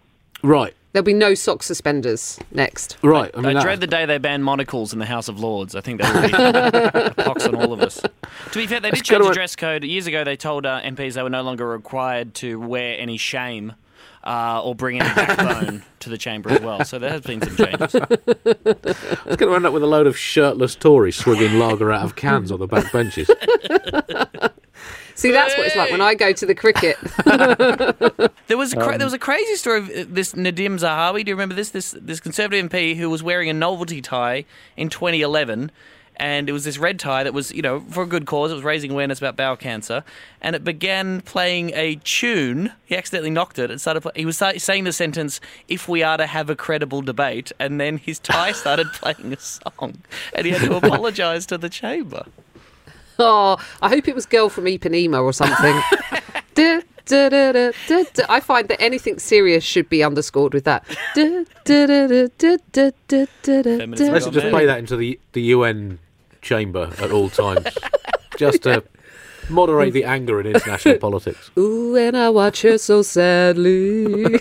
[0.42, 2.96] Right, There'll be no sock suspenders next.
[3.03, 3.31] right.
[3.35, 5.75] I I, mean, that- dread the day they ban monocles in the House of Lords.
[5.75, 8.01] I think that would be a pox on all of us.
[8.01, 8.11] To
[8.59, 9.85] be fair, they did It's change the dress code.
[9.85, 13.75] Years ago, they told uh, MPs they were no longer required to wear any shame
[14.25, 16.83] uh, or bring any backbone to the chamber as well.
[16.85, 17.94] So there has been some changes.
[19.27, 22.16] It's going to end up with a load of shirtless Tories swigging lager out of
[22.16, 23.29] cans on the back benches.
[25.16, 26.96] See, that's what it's like when I go to the cricket.
[28.48, 31.24] There was a cra- there was a crazy story of uh, this Nadhim Zahawi.
[31.24, 31.70] Do you remember this?
[31.70, 34.44] This this Conservative MP who was wearing a novelty tie
[34.76, 35.72] in 2011,
[36.16, 38.52] and it was this red tie that was you know for a good cause.
[38.52, 40.05] It was raising awareness about bowel cancer,
[40.40, 42.72] and it began playing a tune.
[42.85, 44.02] He accidentally knocked it and started.
[44.02, 47.81] Play- he was saying the sentence, "If we are to have a credible debate," and
[47.81, 49.98] then his tie started playing a song,
[50.33, 52.26] and he had to apologise to the chamber
[53.18, 55.83] oh, I hope it was Girl from Ipanema or something.
[58.29, 60.85] I find that anything serious should be underscored with that.
[61.16, 61.50] Let's
[64.26, 65.98] just play that into the, the UN
[66.42, 67.66] chamber at all times.
[68.37, 68.83] just to
[69.48, 71.50] moderate the anger in international politics.
[71.59, 74.40] Ooh, and I watch her so sadly.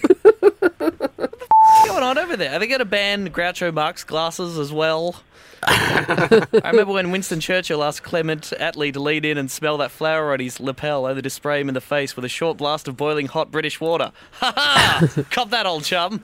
[2.18, 2.54] Over there?
[2.54, 5.22] Are they going to ban Groucho Marx glasses as well?
[5.64, 10.32] I remember when Winston Churchill asked Clement Attlee to lean in and smell that flower
[10.32, 12.96] on his lapel, only to spray him in the face with a short blast of
[12.96, 14.12] boiling hot British water.
[14.34, 15.24] Ha ha!
[15.32, 16.24] Cop that, old chum.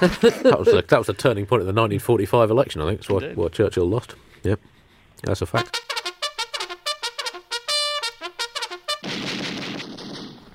[0.00, 2.80] That was a, that was a turning point in the 1945 election.
[2.80, 4.14] I think that's why, what Churchill lost.
[4.44, 4.60] Yep,
[5.24, 5.87] that's a fact.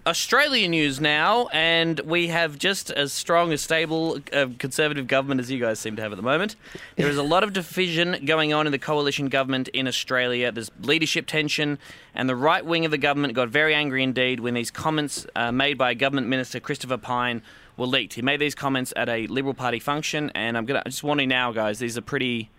[0.06, 5.50] Australian news now, and we have just as strong, a stable uh, conservative government as
[5.50, 6.58] you guys seem to have at the moment.
[6.98, 10.52] There is a lot of division going on in the coalition government in Australia.
[10.52, 11.80] There's leadership tension,
[12.14, 15.54] and the right wing of the government got very angry indeed when these comments uh,
[15.54, 17.42] made by Government Minister Christopher Pyne
[17.78, 18.16] were leaked.
[18.16, 21.30] He made these comments at a Liberal Party function, and I'm gonna I'm just warning
[21.30, 21.80] now, guys.
[21.80, 22.50] These are pretty.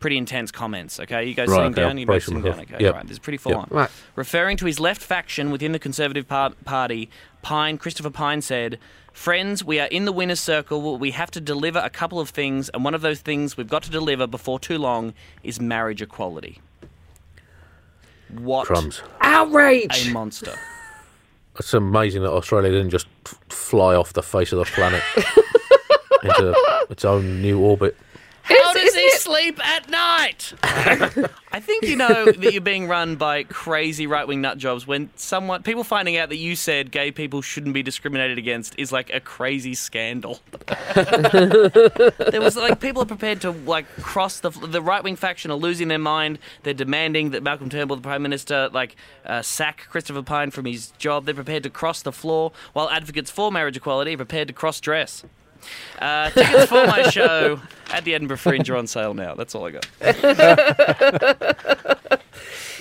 [0.00, 1.24] Pretty intense comments, okay?
[1.26, 2.56] You guys Right, sitting okay, down, I'll you brace guys sitting myself.
[2.68, 2.84] down, okay?
[2.84, 2.94] Yep.
[2.94, 3.58] Right, this is pretty full Yep.
[3.60, 3.68] on.
[3.70, 3.90] Right.
[4.16, 7.10] Referring to his left faction within the Conservative par- Party,
[7.42, 8.78] Pyne, Christopher Pyne said,
[9.12, 10.96] Friends, we are in the winner's circle.
[10.96, 13.82] We have to deliver a couple of things, and one of those things we've got
[13.82, 16.60] to deliver before too long is marriage equality.
[18.38, 19.02] What Crumbs.
[19.20, 20.08] Outrage!
[20.08, 20.54] a monster.
[21.58, 25.02] It's amazing that Australia didn't just f- fly off the face of the planet
[26.22, 26.54] into
[26.88, 27.96] its own new orbit.
[28.80, 30.52] How Is- does he it- sleep at night?
[31.52, 35.10] I think you know that you're being run by crazy right wing nut jobs when
[35.16, 39.12] someone people finding out that you said gay people shouldn't be discriminated against is like
[39.12, 40.38] a crazy scandal.
[40.94, 45.56] there was like people are prepared to like cross the the right wing faction are
[45.56, 46.38] losing their mind.
[46.62, 50.92] They're demanding that Malcolm Turnbull, the Prime Minister, like uh, sack Christopher Pyne from his
[50.98, 51.24] job.
[51.26, 54.80] They're prepared to cross the floor, while advocates for marriage equality are prepared to cross
[54.80, 55.24] dress.
[55.98, 57.60] Uh, tickets for my show
[57.92, 59.34] at the Edinburgh Fringe are on sale now.
[59.34, 59.86] That's all I got.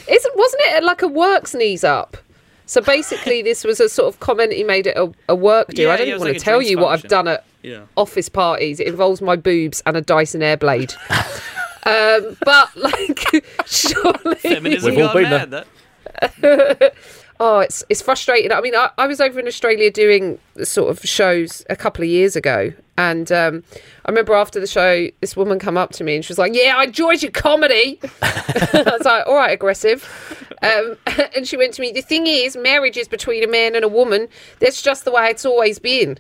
[0.09, 2.17] Isn't wasn't it like a work sneeze up?
[2.65, 5.81] So basically, this was a sort of comment he made at a, a work do.
[5.83, 7.43] Yeah, I don't yeah, even want like to tell drinks you what I've done at
[7.63, 7.81] Yeah.
[7.97, 8.79] office parties.
[8.79, 10.93] It involves my boobs and a Dyson Airblade.
[11.85, 15.65] um, but like, surely, Feminism We've all been mad.
[16.41, 16.91] there.
[17.41, 18.51] Oh, it's it's frustrating.
[18.51, 22.09] I mean, I, I was over in Australia doing sort of shows a couple of
[22.09, 23.63] years ago, and um,
[24.05, 26.53] I remember after the show, this woman come up to me and she was like,
[26.53, 30.97] "Yeah, I enjoyed your comedy." I was like, "All right, aggressive," um,
[31.35, 31.93] and she went to me.
[31.93, 34.27] The thing is, marriage is between a man and a woman.
[34.59, 36.19] That's just the way it's always been.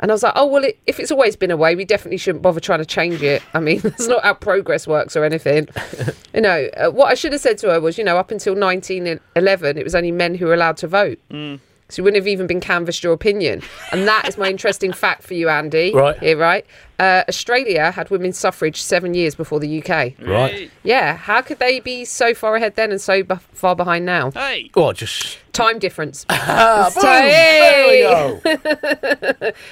[0.00, 2.18] And I was like, oh, well, it, if it's always been a way, we definitely
[2.18, 3.42] shouldn't bother trying to change it.
[3.52, 5.68] I mean, that's not how progress works or anything.
[6.34, 8.54] you know, uh, what I should have said to her was, you know, up until
[8.54, 11.18] 1911, it was only men who were allowed to vote.
[11.90, 13.62] So you wouldn't have even been canvassed your opinion.
[13.92, 15.92] And that is my interesting fact for you, Andy.
[15.94, 16.18] Right.
[16.18, 16.66] Here, right?
[16.98, 20.12] Uh, Australia had women's suffrage seven years before the UK.
[20.20, 20.70] Right.
[20.82, 21.16] Yeah.
[21.16, 24.32] How could they be so far ahead then and so b- far behind now?
[24.32, 26.24] Hey, Oh, just Time difference.
[26.30, 28.02] ah, boom, Hey!
[28.42, 29.52] there we go.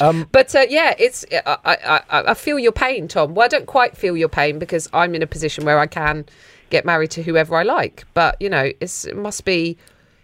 [0.00, 1.76] Um, But uh, yeah, it's I, I,
[2.10, 3.34] I, I feel your pain, Tom.
[3.34, 6.26] Well, I don't quite feel your pain because I'm in a position where I can
[6.70, 8.04] get married to whoever I like.
[8.12, 9.78] But you know, it's, it must be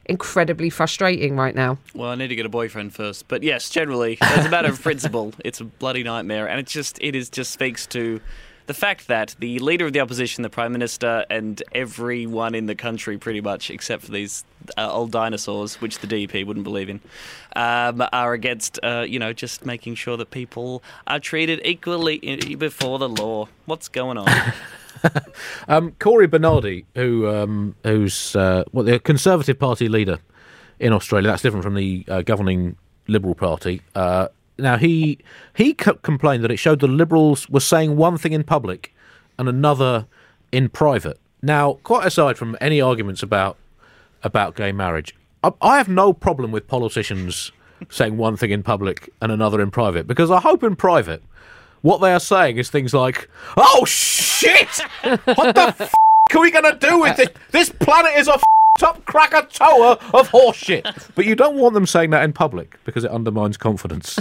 [0.06, 1.78] incredibly frustrating right now.
[1.94, 3.28] well, I need to get a boyfriend first.
[3.28, 6.98] But yes, generally, as a matter of principle, it's a bloody nightmare, and it just
[7.00, 8.20] it is just speaks to
[8.66, 12.76] the fact that the leader of the opposition, the prime minister, and everyone in the
[12.76, 14.44] country, pretty much, except for these
[14.78, 17.00] uh, old dinosaurs, which the DUP wouldn't believe in,
[17.56, 22.54] um, are against, uh, you know, just making sure that people are treated equally i-
[22.54, 23.48] before the law.
[23.66, 24.28] What's going on?
[25.68, 30.18] Um, Cory Bernardi, who um, who's uh, what the Conservative Party leader
[30.80, 33.80] in Australia, that's different from the uh, governing Liberal Party.
[33.94, 35.18] Uh, now he
[35.54, 38.92] he c- complained that it showed the Liberals were saying one thing in public
[39.38, 40.06] and another
[40.50, 41.18] in private.
[41.42, 43.56] Now, quite aside from any arguments about
[44.22, 47.52] about gay marriage, I, I have no problem with politicians
[47.90, 51.22] saying one thing in public and another in private because I hope in private
[51.82, 54.80] what they are saying is things like, "Oh shit!
[55.24, 55.92] What the f-
[56.34, 57.28] are we gonna do with this?
[57.50, 58.42] This planet is a f-
[58.82, 63.10] up Krakatoa of horseshit." But you don't want them saying that in public because it
[63.10, 64.18] undermines confidence.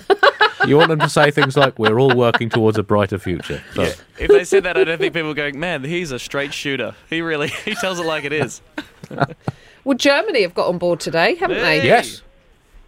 [0.67, 3.83] you want them to say things like, "We're all working towards a brighter future." So,
[4.19, 6.95] if they said that, I don't think people were going, man, he's a straight shooter.
[7.09, 8.61] He really he tells it like it is.
[9.83, 11.83] Well, Germany have got on board today, haven't they?
[11.83, 12.21] Yes,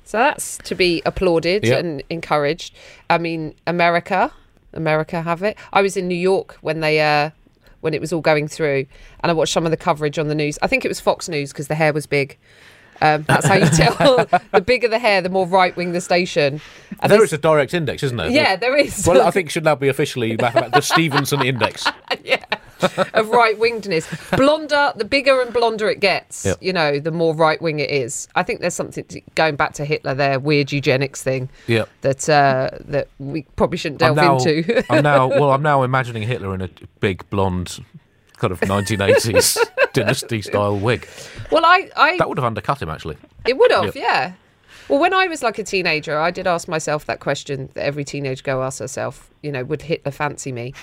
[0.04, 1.80] So that's to be applauded Yep.
[1.80, 2.76] and encouraged.
[3.10, 4.32] I mean, America,
[4.74, 5.58] America have it.
[5.72, 7.32] I was in New York when they uh,
[7.82, 8.86] when it was all going through,
[9.22, 10.58] and I watched some of the coverage on the news.
[10.62, 12.38] I think it was Fox News because the hair was big.
[13.02, 14.26] Um, that's how you tell.
[14.54, 16.62] the bigger the hair, the more right wing the station.
[17.02, 18.30] And there is a direct index, isn't there?
[18.30, 19.06] yeah, there is.
[19.06, 21.86] Well, I think should now be officially the Stevenson Index.
[23.14, 24.06] of right wingedness.
[24.38, 26.58] Blonder, the bigger and blonder it gets, Yep.
[26.62, 28.28] you know, the more right wing it is.
[28.36, 31.90] I think there's something to, going back to Hitler, there, weird eugenics thing Yep.
[32.02, 34.84] that uh, that we probably shouldn't delve I'm now, into.
[34.92, 35.52] I'm now well.
[35.52, 36.70] I'm now imagining Hitler in a
[37.00, 37.84] big blonde,
[38.38, 39.58] kind of 1980s
[39.94, 41.08] dynasty style wig.
[41.52, 43.18] well, I, I That would have undercut him, actually.
[43.46, 43.96] it would have, Yep.
[43.96, 44.34] yeah.
[44.90, 48.04] Well, when I was like a teenager, I did ask myself that question that every
[48.04, 49.30] teenage girl asks herself.
[49.42, 50.74] You know, would Hitler fancy me?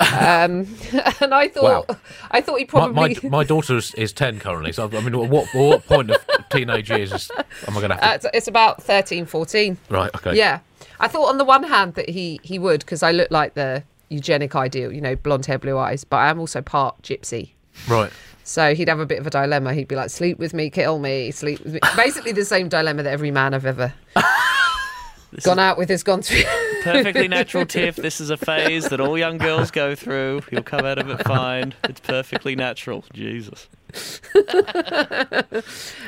[0.00, 0.66] Um,
[1.20, 1.96] and I thought, Wow.
[2.30, 3.18] I thought he My, probably.
[3.22, 6.18] my, my daughter is, is 10 currently, so I mean, what what point of
[6.50, 7.30] teenage years is,
[7.68, 9.76] am I going to uh, have it's, it's about 13, 14.
[9.90, 10.36] Right, okay.
[10.36, 10.60] Yeah,
[10.98, 13.84] I thought on the one hand that he he would because I look like the
[14.08, 17.50] eugenic ideal, you know, blonde hair, blue eyes, but I am also part gypsy.
[17.88, 18.10] Right.
[18.42, 19.74] So he'd have a bit of a dilemma.
[19.74, 23.02] He'd be like, "Sleep with me, kill me, sleep with me." Basically, the same dilemma
[23.04, 23.92] that every man I've ever
[25.42, 26.42] gone out with has gone through.
[26.82, 27.96] Perfectly natural, Tiff.
[27.96, 30.42] This is a phase that all young girls go through.
[30.50, 31.74] You'll come out of it fine.
[31.84, 33.04] It's perfectly natural.
[33.12, 33.68] Jesus.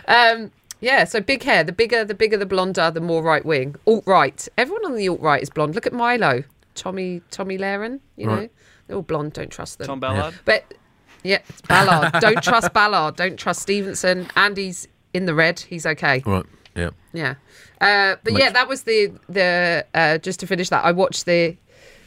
[0.09, 1.65] um, yeah, so big hair.
[1.65, 3.77] The bigger, the bigger the blonder, the more right wing.
[3.87, 4.49] Alt right.
[4.59, 5.75] Everyone on the alt right is blonde.
[5.75, 6.43] Look at Milo,
[6.75, 8.01] Tommy, Tomi Lahren.
[8.17, 8.51] You know, Right.
[8.87, 9.35] they're all blonde.
[9.35, 9.87] Don't trust them.
[9.87, 10.35] Tom Ballard.
[10.45, 10.75] But
[11.23, 12.15] yeah, it's Ballard.
[12.21, 13.17] Don't trust Ballard.
[13.17, 14.29] Don't trust Stevenson.
[14.37, 15.61] Andy's in the red.
[15.61, 16.23] He's okay.
[16.27, 16.47] Right.
[16.75, 16.91] Yeah.
[17.13, 17.35] Yeah.
[17.83, 20.85] Uh, but yeah, that was the the uh, just to finish that.
[20.85, 21.57] I watched the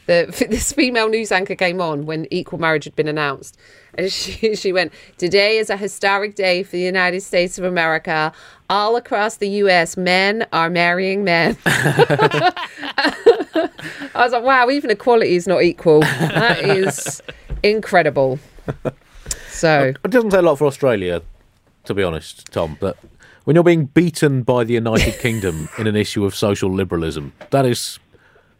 [0.06, 3.58] the this female news anchor came on when equal marriage had been announced,
[3.94, 8.32] and she she went, "Today is a historic day for the United States of America.
[8.68, 12.52] All across the U.S., men are marrying men." I
[14.14, 16.00] was like, "Wow, even equality is not equal.
[16.00, 17.22] That is
[17.62, 18.38] incredible."
[19.50, 21.22] So It doesn't say a lot for Australia,
[21.84, 22.96] to be honest, Tom, but
[23.46, 27.64] when you're being beaten by the United Kingdom in an issue of social liberalism, that
[27.64, 27.98] is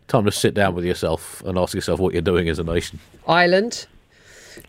[0.09, 2.99] time to sit down with yourself and ask yourself what you're doing as a nation.
[3.27, 3.87] Ireland,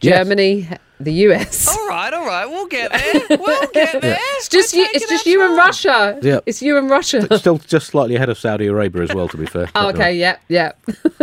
[0.01, 0.17] Yes.
[0.17, 0.67] Germany,
[0.99, 1.65] the U.S.
[1.67, 2.45] All right, all right.
[2.45, 2.91] We'll get
[3.29, 3.37] there.
[3.39, 4.17] We'll get there.
[4.19, 4.85] It's just you.
[4.93, 6.19] It's just you and Russia.
[6.21, 6.39] Yeah.
[6.45, 7.37] It's you and Russia.
[7.37, 9.69] Still just slightly ahead of Saudi Arabia as well, to be fair.
[9.75, 10.13] Oh, uh, okay.
[10.13, 10.37] Yeah.
[10.49, 10.73] Yeah.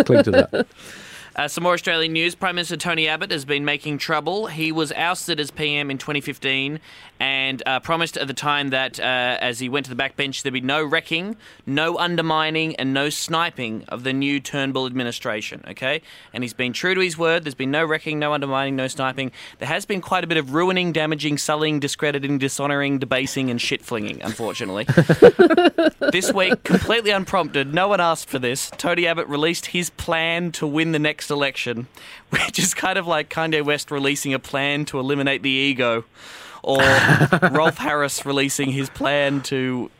[0.04, 0.66] Cling to that.
[1.36, 2.36] Uh, some more Australian news.
[2.36, 4.46] Prime Minister Tony Abbott has been making trouble.
[4.46, 6.78] He was ousted as PM in 2015
[7.18, 10.52] and uh, promised at the time that uh, as he went to the backbench, there'd
[10.52, 15.64] be no wrecking, no undermining, and no sniping of the new Turnbull administration.
[15.68, 16.02] Okay?
[16.32, 17.42] And he's been true to his word.
[17.44, 19.32] There's been no wrecking, no undermining, no sniping.
[19.58, 23.82] There has been quite a bit of ruining, damaging, sullying, discrediting, dishonouring, debasing, and shit
[23.82, 24.86] flinging, unfortunately.
[26.12, 28.70] This week, completely unprompted, no one asked for this.
[28.76, 31.86] Tony Abbott released his plan to win the next election,
[32.30, 36.04] which is kind of like Kanye West releasing a plan to eliminate the ego.
[36.62, 36.78] or
[37.50, 39.90] Rolf Harris releasing his plan to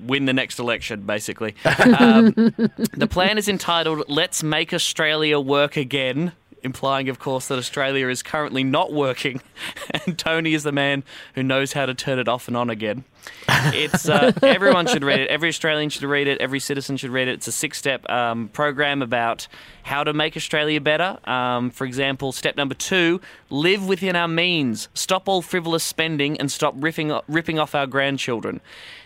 [0.00, 1.54] win the next election, basically.
[1.64, 2.32] Um,
[2.96, 6.32] the plan is entitled Let's Make Australia Work Again.
[6.64, 9.42] Implying, of course, that Australia is currently not working,
[10.06, 11.04] and Tony is the man
[11.34, 13.04] who knows how to turn it off and on again.
[13.48, 15.28] It's uh, everyone should read it.
[15.28, 16.40] Every Australian should read it.
[16.40, 17.32] Every citizen should read it.
[17.32, 19.46] It's a six-step um, program about
[19.82, 21.18] how to make Australia better.
[21.28, 24.88] Um, for example, step number two: live within our means.
[24.94, 28.60] Stop all frivolous spending and stop ripping ripping off our grandchildren.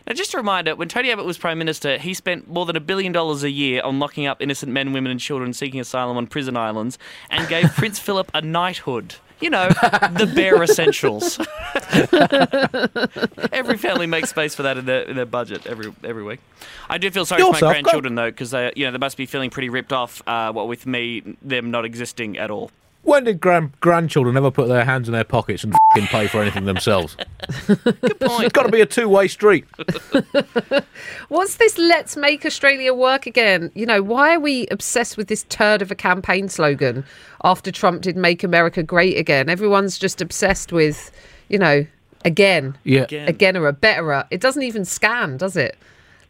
[0.09, 2.81] Now, just a reminder: when Tony Abbott was prime minister, he spent more than a
[2.81, 6.27] billion dollars a year on locking up innocent men, women, and children seeking asylum on
[6.27, 6.99] prison islands,
[7.31, 11.39] and gave Prince Philip a knighthood you know, the bare essentials.
[13.53, 16.41] every family makes space for that in their in their budget every every week.
[16.89, 19.27] I do feel sorry for my grandchildren though, because they you know they must be
[19.27, 20.23] feeling pretty ripped off.
[20.27, 22.71] Uh, what with me, them not existing at all.
[23.03, 26.43] When did grand- grandchildren ever put their hands in their pockets and fing pay for
[26.43, 27.17] anything themselves?
[27.67, 28.45] Good point.
[28.45, 29.65] It's got to be a two-way street.
[31.29, 33.71] What's this let's make Australia work again?
[33.75, 37.05] You know, why are we obsessed with this turd of a campaign slogan
[37.45, 39.49] after Trump did make America great again?
[39.49, 41.11] Everyone's just obsessed with,
[41.49, 41.87] you know,
[42.25, 43.03] again, Yeah.
[43.03, 43.29] Again.
[43.29, 44.25] again or a betterer.
[44.31, 45.79] It doesn't even scan, does it?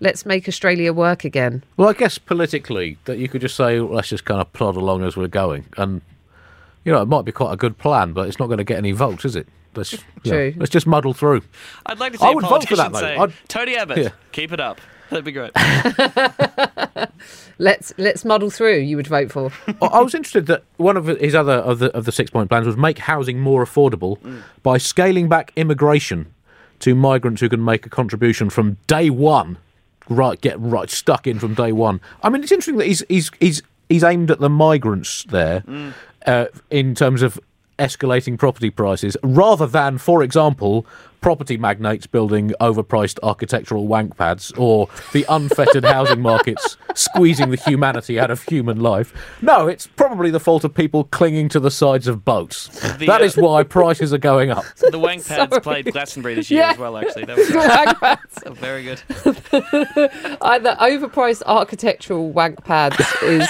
[0.01, 1.65] Let's make Australia work again.
[1.77, 5.03] Well, I guess politically that you could just say let's just kind of plod along
[5.03, 6.03] as we're going, and
[6.89, 8.79] you know it might be quite a good plan, but it's not going to get
[8.79, 9.47] any votes, is it?
[9.75, 9.93] Let's
[10.25, 11.43] you know, let's just muddle through.
[11.87, 13.01] I'd like to see I a would vote for that, though.
[13.01, 14.09] say, I'd- Tony Abbott, Yeah.
[14.33, 14.81] keep it up.
[15.11, 15.53] That'd be great.
[17.61, 18.79] Let's let's muddle through.
[18.79, 19.51] You would vote for.
[19.83, 22.49] I I was interested that one of his other of the of the six point
[22.49, 24.43] plans was make housing more affordable mm.
[24.63, 26.33] by scaling back immigration
[26.81, 29.59] to migrants who can make a contribution from day one.
[30.09, 32.01] Right, get right stuck in from day one.
[32.23, 35.93] I mean, it's interesting that he's he's he's he's aimed at the migrants there mm.
[36.29, 37.41] Uh, in terms of
[37.79, 40.85] escalating property prices, rather than, for example,
[41.21, 48.19] property magnates building overpriced architectural wank pads or the unfettered housing markets squeezing the humanity
[48.19, 49.13] out of human life.
[49.43, 52.69] No, it's probably the fault of people clinging to the sides of boats.
[52.99, 54.65] The, that uh, is why prices are going up.
[54.91, 56.71] The Wank Pads played Glastonbury this year Yeah.
[56.73, 56.97] as well.
[56.97, 58.39] Actually, that was Wank pads.
[58.47, 59.01] oh, very good.
[60.43, 63.49] Either overpriced architectural wank pads is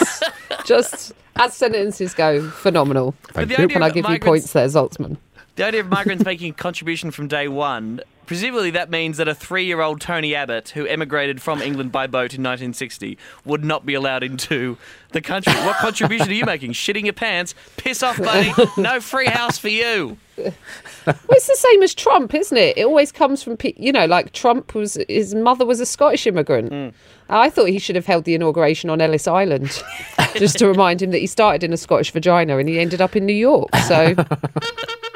[0.64, 3.14] just, as sentences go, phenomenal.
[3.28, 3.56] Thank you.
[3.56, 5.16] idea Can I of give you points there, Zaltzman?
[5.56, 9.34] The idea of migrants making a contribution from day one, presumably that means that a
[9.34, 13.84] three year old Tony Abbott, who emigrated from England by boat in 1960, would not
[13.86, 14.76] be allowed into
[15.12, 15.52] the country.
[15.54, 16.72] What contribution are you making?
[16.72, 17.54] Shitting your pants?
[17.78, 18.52] Piss off, buddy.
[18.76, 20.18] No free house for you.
[20.36, 20.54] Well,
[21.30, 22.76] it's the same as Trump, isn't it?
[22.76, 26.26] It always comes from, pe- you know, like Trump was, his mother was a Scottish
[26.26, 26.70] immigrant.
[26.70, 26.88] Hmm.
[27.30, 29.82] I thought he should have held the inauguration on Ellis Island,
[30.36, 33.16] just to remind him that he started in a Scottish vagina and he ended up
[33.16, 33.74] in New York.
[33.86, 34.14] So,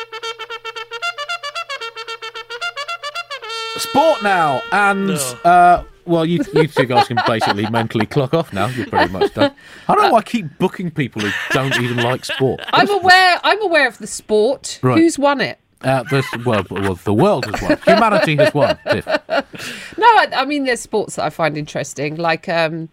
[3.78, 5.10] Sport now, and
[5.44, 8.66] uh, well, you you two guys can basically mentally clock off now.
[8.66, 9.54] You're pretty much done.
[9.88, 12.60] I don't know why I keep booking people who don't even like sport.
[12.72, 13.40] I'm aware.
[13.42, 14.78] I'm aware of the sport.
[14.82, 14.98] Right.
[14.98, 15.58] Who's won it?
[15.82, 17.78] Uh, this, well, well, the world has won.
[17.86, 18.78] Humanity has won.
[18.90, 19.06] Tiff.
[19.06, 22.16] No, I, I mean there's sports that I find interesting.
[22.16, 22.88] Like, um,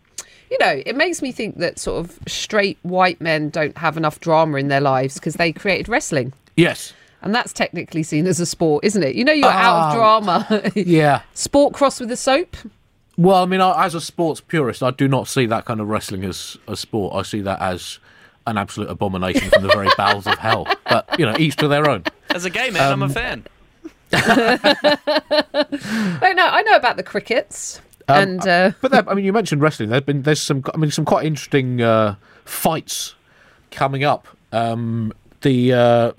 [0.49, 4.19] you know, it makes me think that sort of straight white men don't have enough
[4.19, 6.93] drama in their lives because they created wrestling, Yes.
[7.21, 9.15] And that's technically seen as a sport, isn't it?
[9.15, 9.97] You know, you're out of Oh.
[9.97, 10.71] drama.
[10.75, 11.21] Yeah.
[11.33, 12.55] Sport crossed with a soap.
[13.17, 15.89] Well, I mean, I, as a sports purist, I do not see that kind of
[15.89, 17.15] wrestling as a sport.
[17.15, 17.99] I see that as
[18.47, 20.65] an absolute abomination from the very bowels of hell.
[20.89, 22.03] But you know, each to their own.
[22.29, 23.45] As a gay man, I'm a fan.
[24.13, 24.57] I
[26.35, 26.47] know.
[26.47, 27.81] I know about the crickets.
[28.07, 29.89] and uh, But there, I mean, you mentioned wrestling.
[29.89, 32.15] There's been there's some I mean some quite interesting uh,
[32.45, 33.15] fights
[33.71, 34.27] coming up.
[34.51, 36.11] Um, the uh, uh,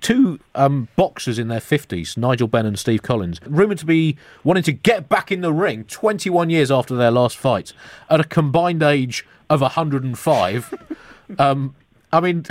[0.00, 4.62] two um, boxers in their fifties, Nigel Benn and Steve Collins, rumored to be wanting
[4.64, 7.72] to get back in the ring 21 years after their last fight
[8.08, 10.74] at a combined age of 105.
[11.38, 11.74] um,
[12.12, 12.44] I mean.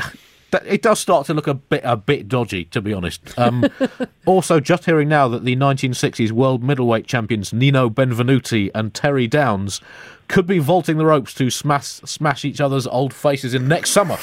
[0.66, 3.22] It does start to look a bit a bit dodgy, to be honest.
[3.38, 3.66] Um,
[4.26, 9.80] also, just hearing now that the 1960s world middleweight champions Nino Benvenuti and Terry Downes
[10.28, 14.18] could be vaulting the ropes to smash smash each other's old faces in next summer.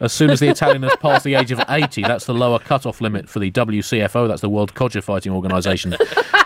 [0.00, 3.00] As soon as the Italian has passed the age of 80, that's the lower cut-off
[3.00, 5.94] limit for the WCFO, that's the World Codger Fighting Organisation,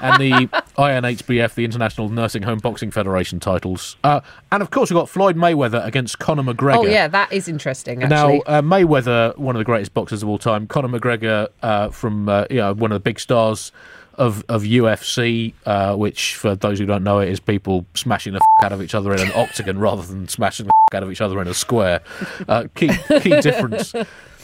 [0.00, 0.48] and the
[0.78, 3.96] INHBF, the International Nursing Home Boxing Federation titles.
[4.05, 6.76] Uh, and of course, we've got Floyd Mayweather against Conor McGregor.
[6.78, 7.98] oh yeah, that is interesting.
[8.00, 12.28] Now, uh, Mayweather, one of the greatest boxers of all time, Conor McGregor, uh, from
[12.28, 13.70] uh, you know one of the big stars
[14.14, 18.40] of of UFC, uh, which for those who don't know it is people smashing the
[18.61, 21.11] f- out of each other in an octagon rather than smashing the f- out of
[21.11, 22.01] each other in a square.
[22.49, 22.90] Uh, key
[23.20, 23.95] key difference.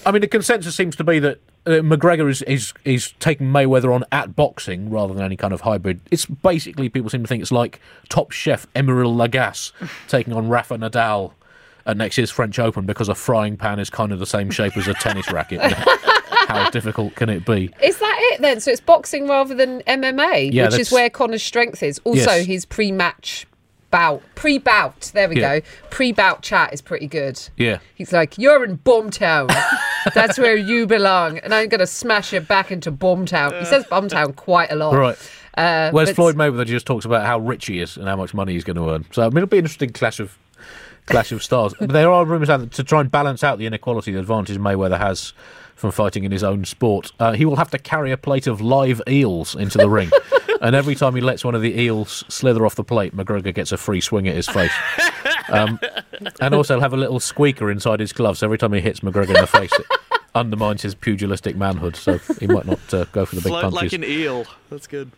[0.07, 3.93] I mean, the consensus seems to be that uh, McGregor is, is is taking Mayweather
[3.95, 6.01] on at boxing rather than any kind of hybrid.
[6.11, 9.73] It's basically people seem to think it's like Top Chef Emeril Lagasse
[10.09, 11.33] taking on Rafa Nadal
[11.87, 14.77] at next year's French Open because a frying pan is kind of the same shape
[14.77, 15.61] as a tennis racket.
[16.49, 17.71] How difficult can it be?
[17.83, 18.61] Is that it then?
[18.61, 21.99] So it's boxing rather than MMA, Yeah, which that's- is where Connor's strength is.
[22.05, 22.47] Also, Yes.
[22.47, 23.47] his pre-match
[23.91, 25.11] bout, pre-bout.
[25.15, 25.61] There we Yeah.
[25.61, 25.67] go.
[25.91, 27.41] Pre-bout chat is pretty good.
[27.57, 27.79] Yeah.
[27.95, 29.49] He's like, "You're in Bumtown.
[30.15, 34.37] That's where you belong, and I'm gonna smash you back into Bumtown." He says Bumtown
[34.37, 34.95] quite a lot.
[34.95, 35.17] Right.
[35.57, 38.53] Uh, Whereas Floyd Mayweather just talks about how rich he is and how much money
[38.53, 39.05] he's going to earn.
[39.11, 40.39] So I mean, it'll be an interesting clash of
[41.07, 41.75] clash of stars.
[41.81, 44.59] But there are rumours out that to try and balance out the inequality, the advantage
[44.59, 45.33] Mayweather has
[45.79, 48.61] from fighting in his own sport, uh, he will have to carry a plate of
[48.61, 50.11] live eels into the ring.
[50.61, 53.71] And every time he lets one of the eels slither off the plate, McGregor gets
[53.71, 54.73] a free swing at his face.
[55.51, 55.79] Um,
[56.41, 58.41] and also he'll have a little squeaker inside his gloves.
[58.41, 59.87] so every time he hits McGregor in the face, it
[60.35, 61.95] undermines his pugilistic manhood.
[61.95, 63.83] So he might not uh, go for the big Float punches.
[63.83, 64.47] like an eel.
[64.69, 65.13] That's good.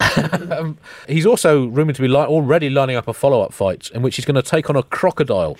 [1.08, 4.16] He's also rumoured to be li- already lining up a follow up fight in which
[4.16, 5.58] he's going to take on a crocodile.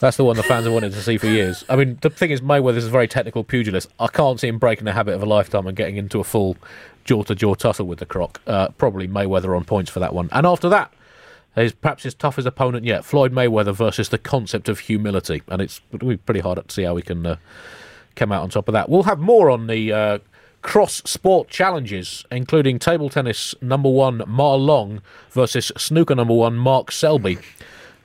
[0.00, 1.64] That's the one the fans have wanted to see for years.
[1.68, 3.88] I mean, the thing is, Mayweather's a very technical pugilist.
[3.98, 6.56] I can't see him breaking the habit of a lifetime and getting into a full
[7.04, 8.40] jaw to jaw tussle with the croc.
[8.46, 10.28] Uh, probably Mayweather on points for that one.
[10.30, 10.92] And after that,
[11.56, 15.42] there's perhaps his toughest opponent yet Floyd Mayweather versus the concept of humility.
[15.48, 15.80] And it's
[16.24, 17.36] pretty hard to see how we can uh,
[18.14, 18.88] come out on top of that.
[18.88, 20.18] We'll have more on the uh,
[20.62, 26.92] cross sport challenges, including table tennis number one Ma Long versus snooker number one Mark
[26.92, 27.38] Selby.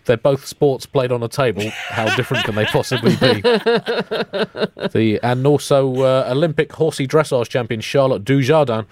[0.05, 1.69] They're both sports played on a table.
[1.69, 3.41] How different can they possibly be?
[3.41, 8.85] the and also uh, Olympic horsey dressage champion Charlotte Dujardin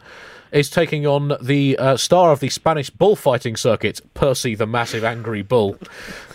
[0.51, 5.41] is taking on the uh, star of the Spanish bullfighting circuit, Percy the Massive Angry
[5.41, 5.77] Bull.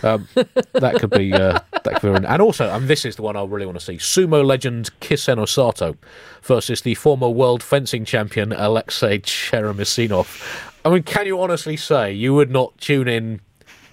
[0.03, 0.27] Um,
[0.73, 3.43] that could be uh, that could be, and also, and this is the one I
[3.43, 5.97] really want to see: sumo legend Kisenosato
[6.41, 10.71] versus the former world fencing champion Alexei Cheremisinov.
[10.85, 13.41] I mean, can you honestly say you would not tune in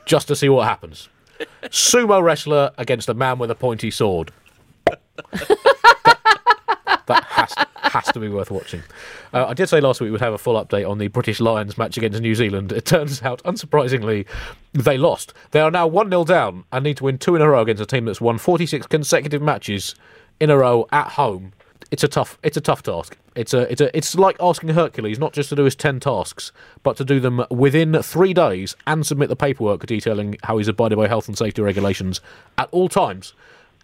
[0.06, 1.08] just to see what happens?
[1.64, 4.30] Sumo wrestler against a man with a pointy sword.
[7.06, 8.82] that has to, has to be worth watching.
[9.32, 11.76] Uh, I did say last week we'd have a full update on the British Lions
[11.76, 12.72] match against New Zealand.
[12.72, 14.26] It turns out, unsurprisingly,
[14.72, 15.34] they lost.
[15.50, 17.82] They are now 1 0 down and need to win two in a row against
[17.82, 19.94] a team that's won 46 consecutive matches
[20.40, 21.52] in a row at home.
[21.94, 22.38] It's a tough.
[22.42, 23.16] It's a tough task.
[23.36, 23.70] It's a.
[23.70, 23.96] It's a.
[23.96, 26.50] It's like asking Hercules not just to do his ten tasks,
[26.82, 30.98] but to do them within three days and submit the paperwork detailing how he's abided
[30.98, 32.20] by health and safety regulations
[32.58, 33.32] at all times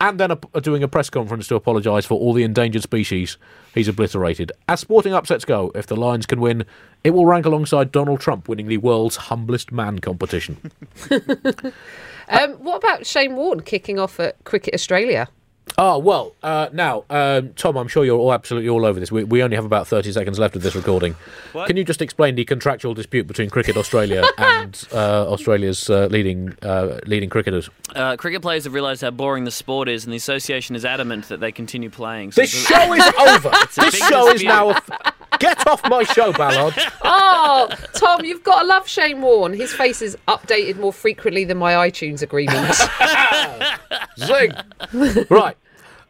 [0.01, 3.37] and then a, doing a press conference to apologise for all the endangered species
[3.75, 4.51] he's obliterated.
[4.69, 6.65] As sporting upsets go, if the Lions can win,
[7.05, 10.73] it will rank alongside Donald Trump winning the world's humblest man competition.
[12.31, 15.29] Um, what about Shane Warne kicking off at Cricket Australia?
[15.79, 19.11] Oh, well, uh, now, um, Tom, I'm sure you're all absolutely all over this.
[19.11, 21.15] We, we only have about 30 seconds left of this recording.
[21.53, 21.69] What?
[21.69, 26.55] Can you just explain the contractual dispute between Cricket Australia and uh, Australia's uh, leading
[26.61, 27.71] uh, leading cricketers?
[27.95, 31.29] Uh, cricket players have realised how boring the sport is, and the association is adamant
[31.29, 32.33] that they continue playing.
[32.33, 33.51] So This show is over.
[33.75, 34.49] This big show is dispute.
[34.49, 34.79] now.
[35.39, 36.75] Get off my show, Ballard.
[37.03, 39.53] Oh, Tom, you've got to love Shane Warne.
[39.55, 42.75] His face is updated more frequently than my iTunes agreement.
[44.19, 44.53] Zing.
[45.31, 45.57] right.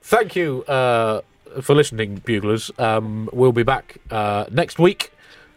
[0.03, 1.21] Thank you uh,
[1.61, 2.71] for listening, Buglers.
[2.79, 5.13] Um, we'll be back uh, next week.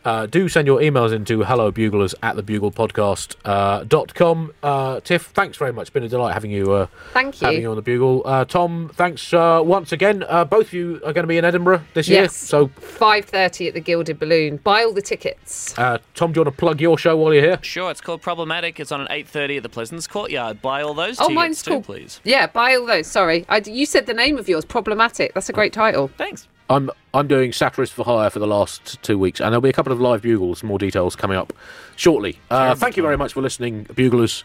[0.05, 4.53] Uh, do send your emails into hellobuglers at thebuglepodcast uh, dot com.
[4.61, 5.83] Uh, Tiff, thanks very much.
[5.83, 7.61] It's been a delight having you uh, Thank having you.
[7.63, 8.21] you on the Bugle.
[8.25, 10.23] Uh, Tom, thanks uh, once again.
[10.27, 12.23] Uh, both of you are going to be in Edinburgh this year.
[12.23, 12.35] Yes.
[12.35, 14.57] So, Five thirty at the Gilded Balloon.
[14.57, 15.77] Buy all the tickets.
[15.77, 17.59] uh, Tom, do you want to plug your show while you're here?
[17.61, 18.79] Sure, it's called Problematic.
[18.79, 20.61] It's on at 8.30 at the Pleasance Courtyard.
[20.61, 21.81] Buy all those Oh, mine's too, cool.
[21.81, 22.19] please.
[22.23, 23.07] Yeah, buy all those.
[23.07, 24.65] Sorry, I, you said the name of yours.
[24.65, 25.33] Problematic.
[25.33, 26.09] That's a great title.
[26.17, 26.47] Thanks.
[26.69, 29.73] I'm I'm doing Satirist for Hire for the last two weeks, and there'll be a
[29.73, 31.53] couple of live bugles, more details coming up
[31.95, 32.39] shortly.
[32.49, 34.43] Uh, thank you very much for listening, buglers.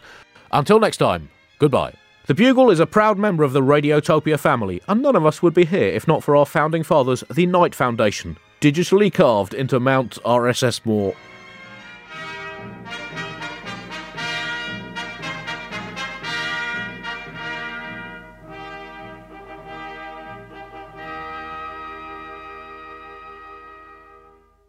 [0.51, 1.93] Until next time, goodbye.
[2.27, 5.55] The Bugle is a proud member of the Radiotopia family, and none of us would
[5.55, 10.19] be here if not for our founding fathers, the Knight Foundation, digitally carved into Mount
[10.23, 11.15] RSS Moore.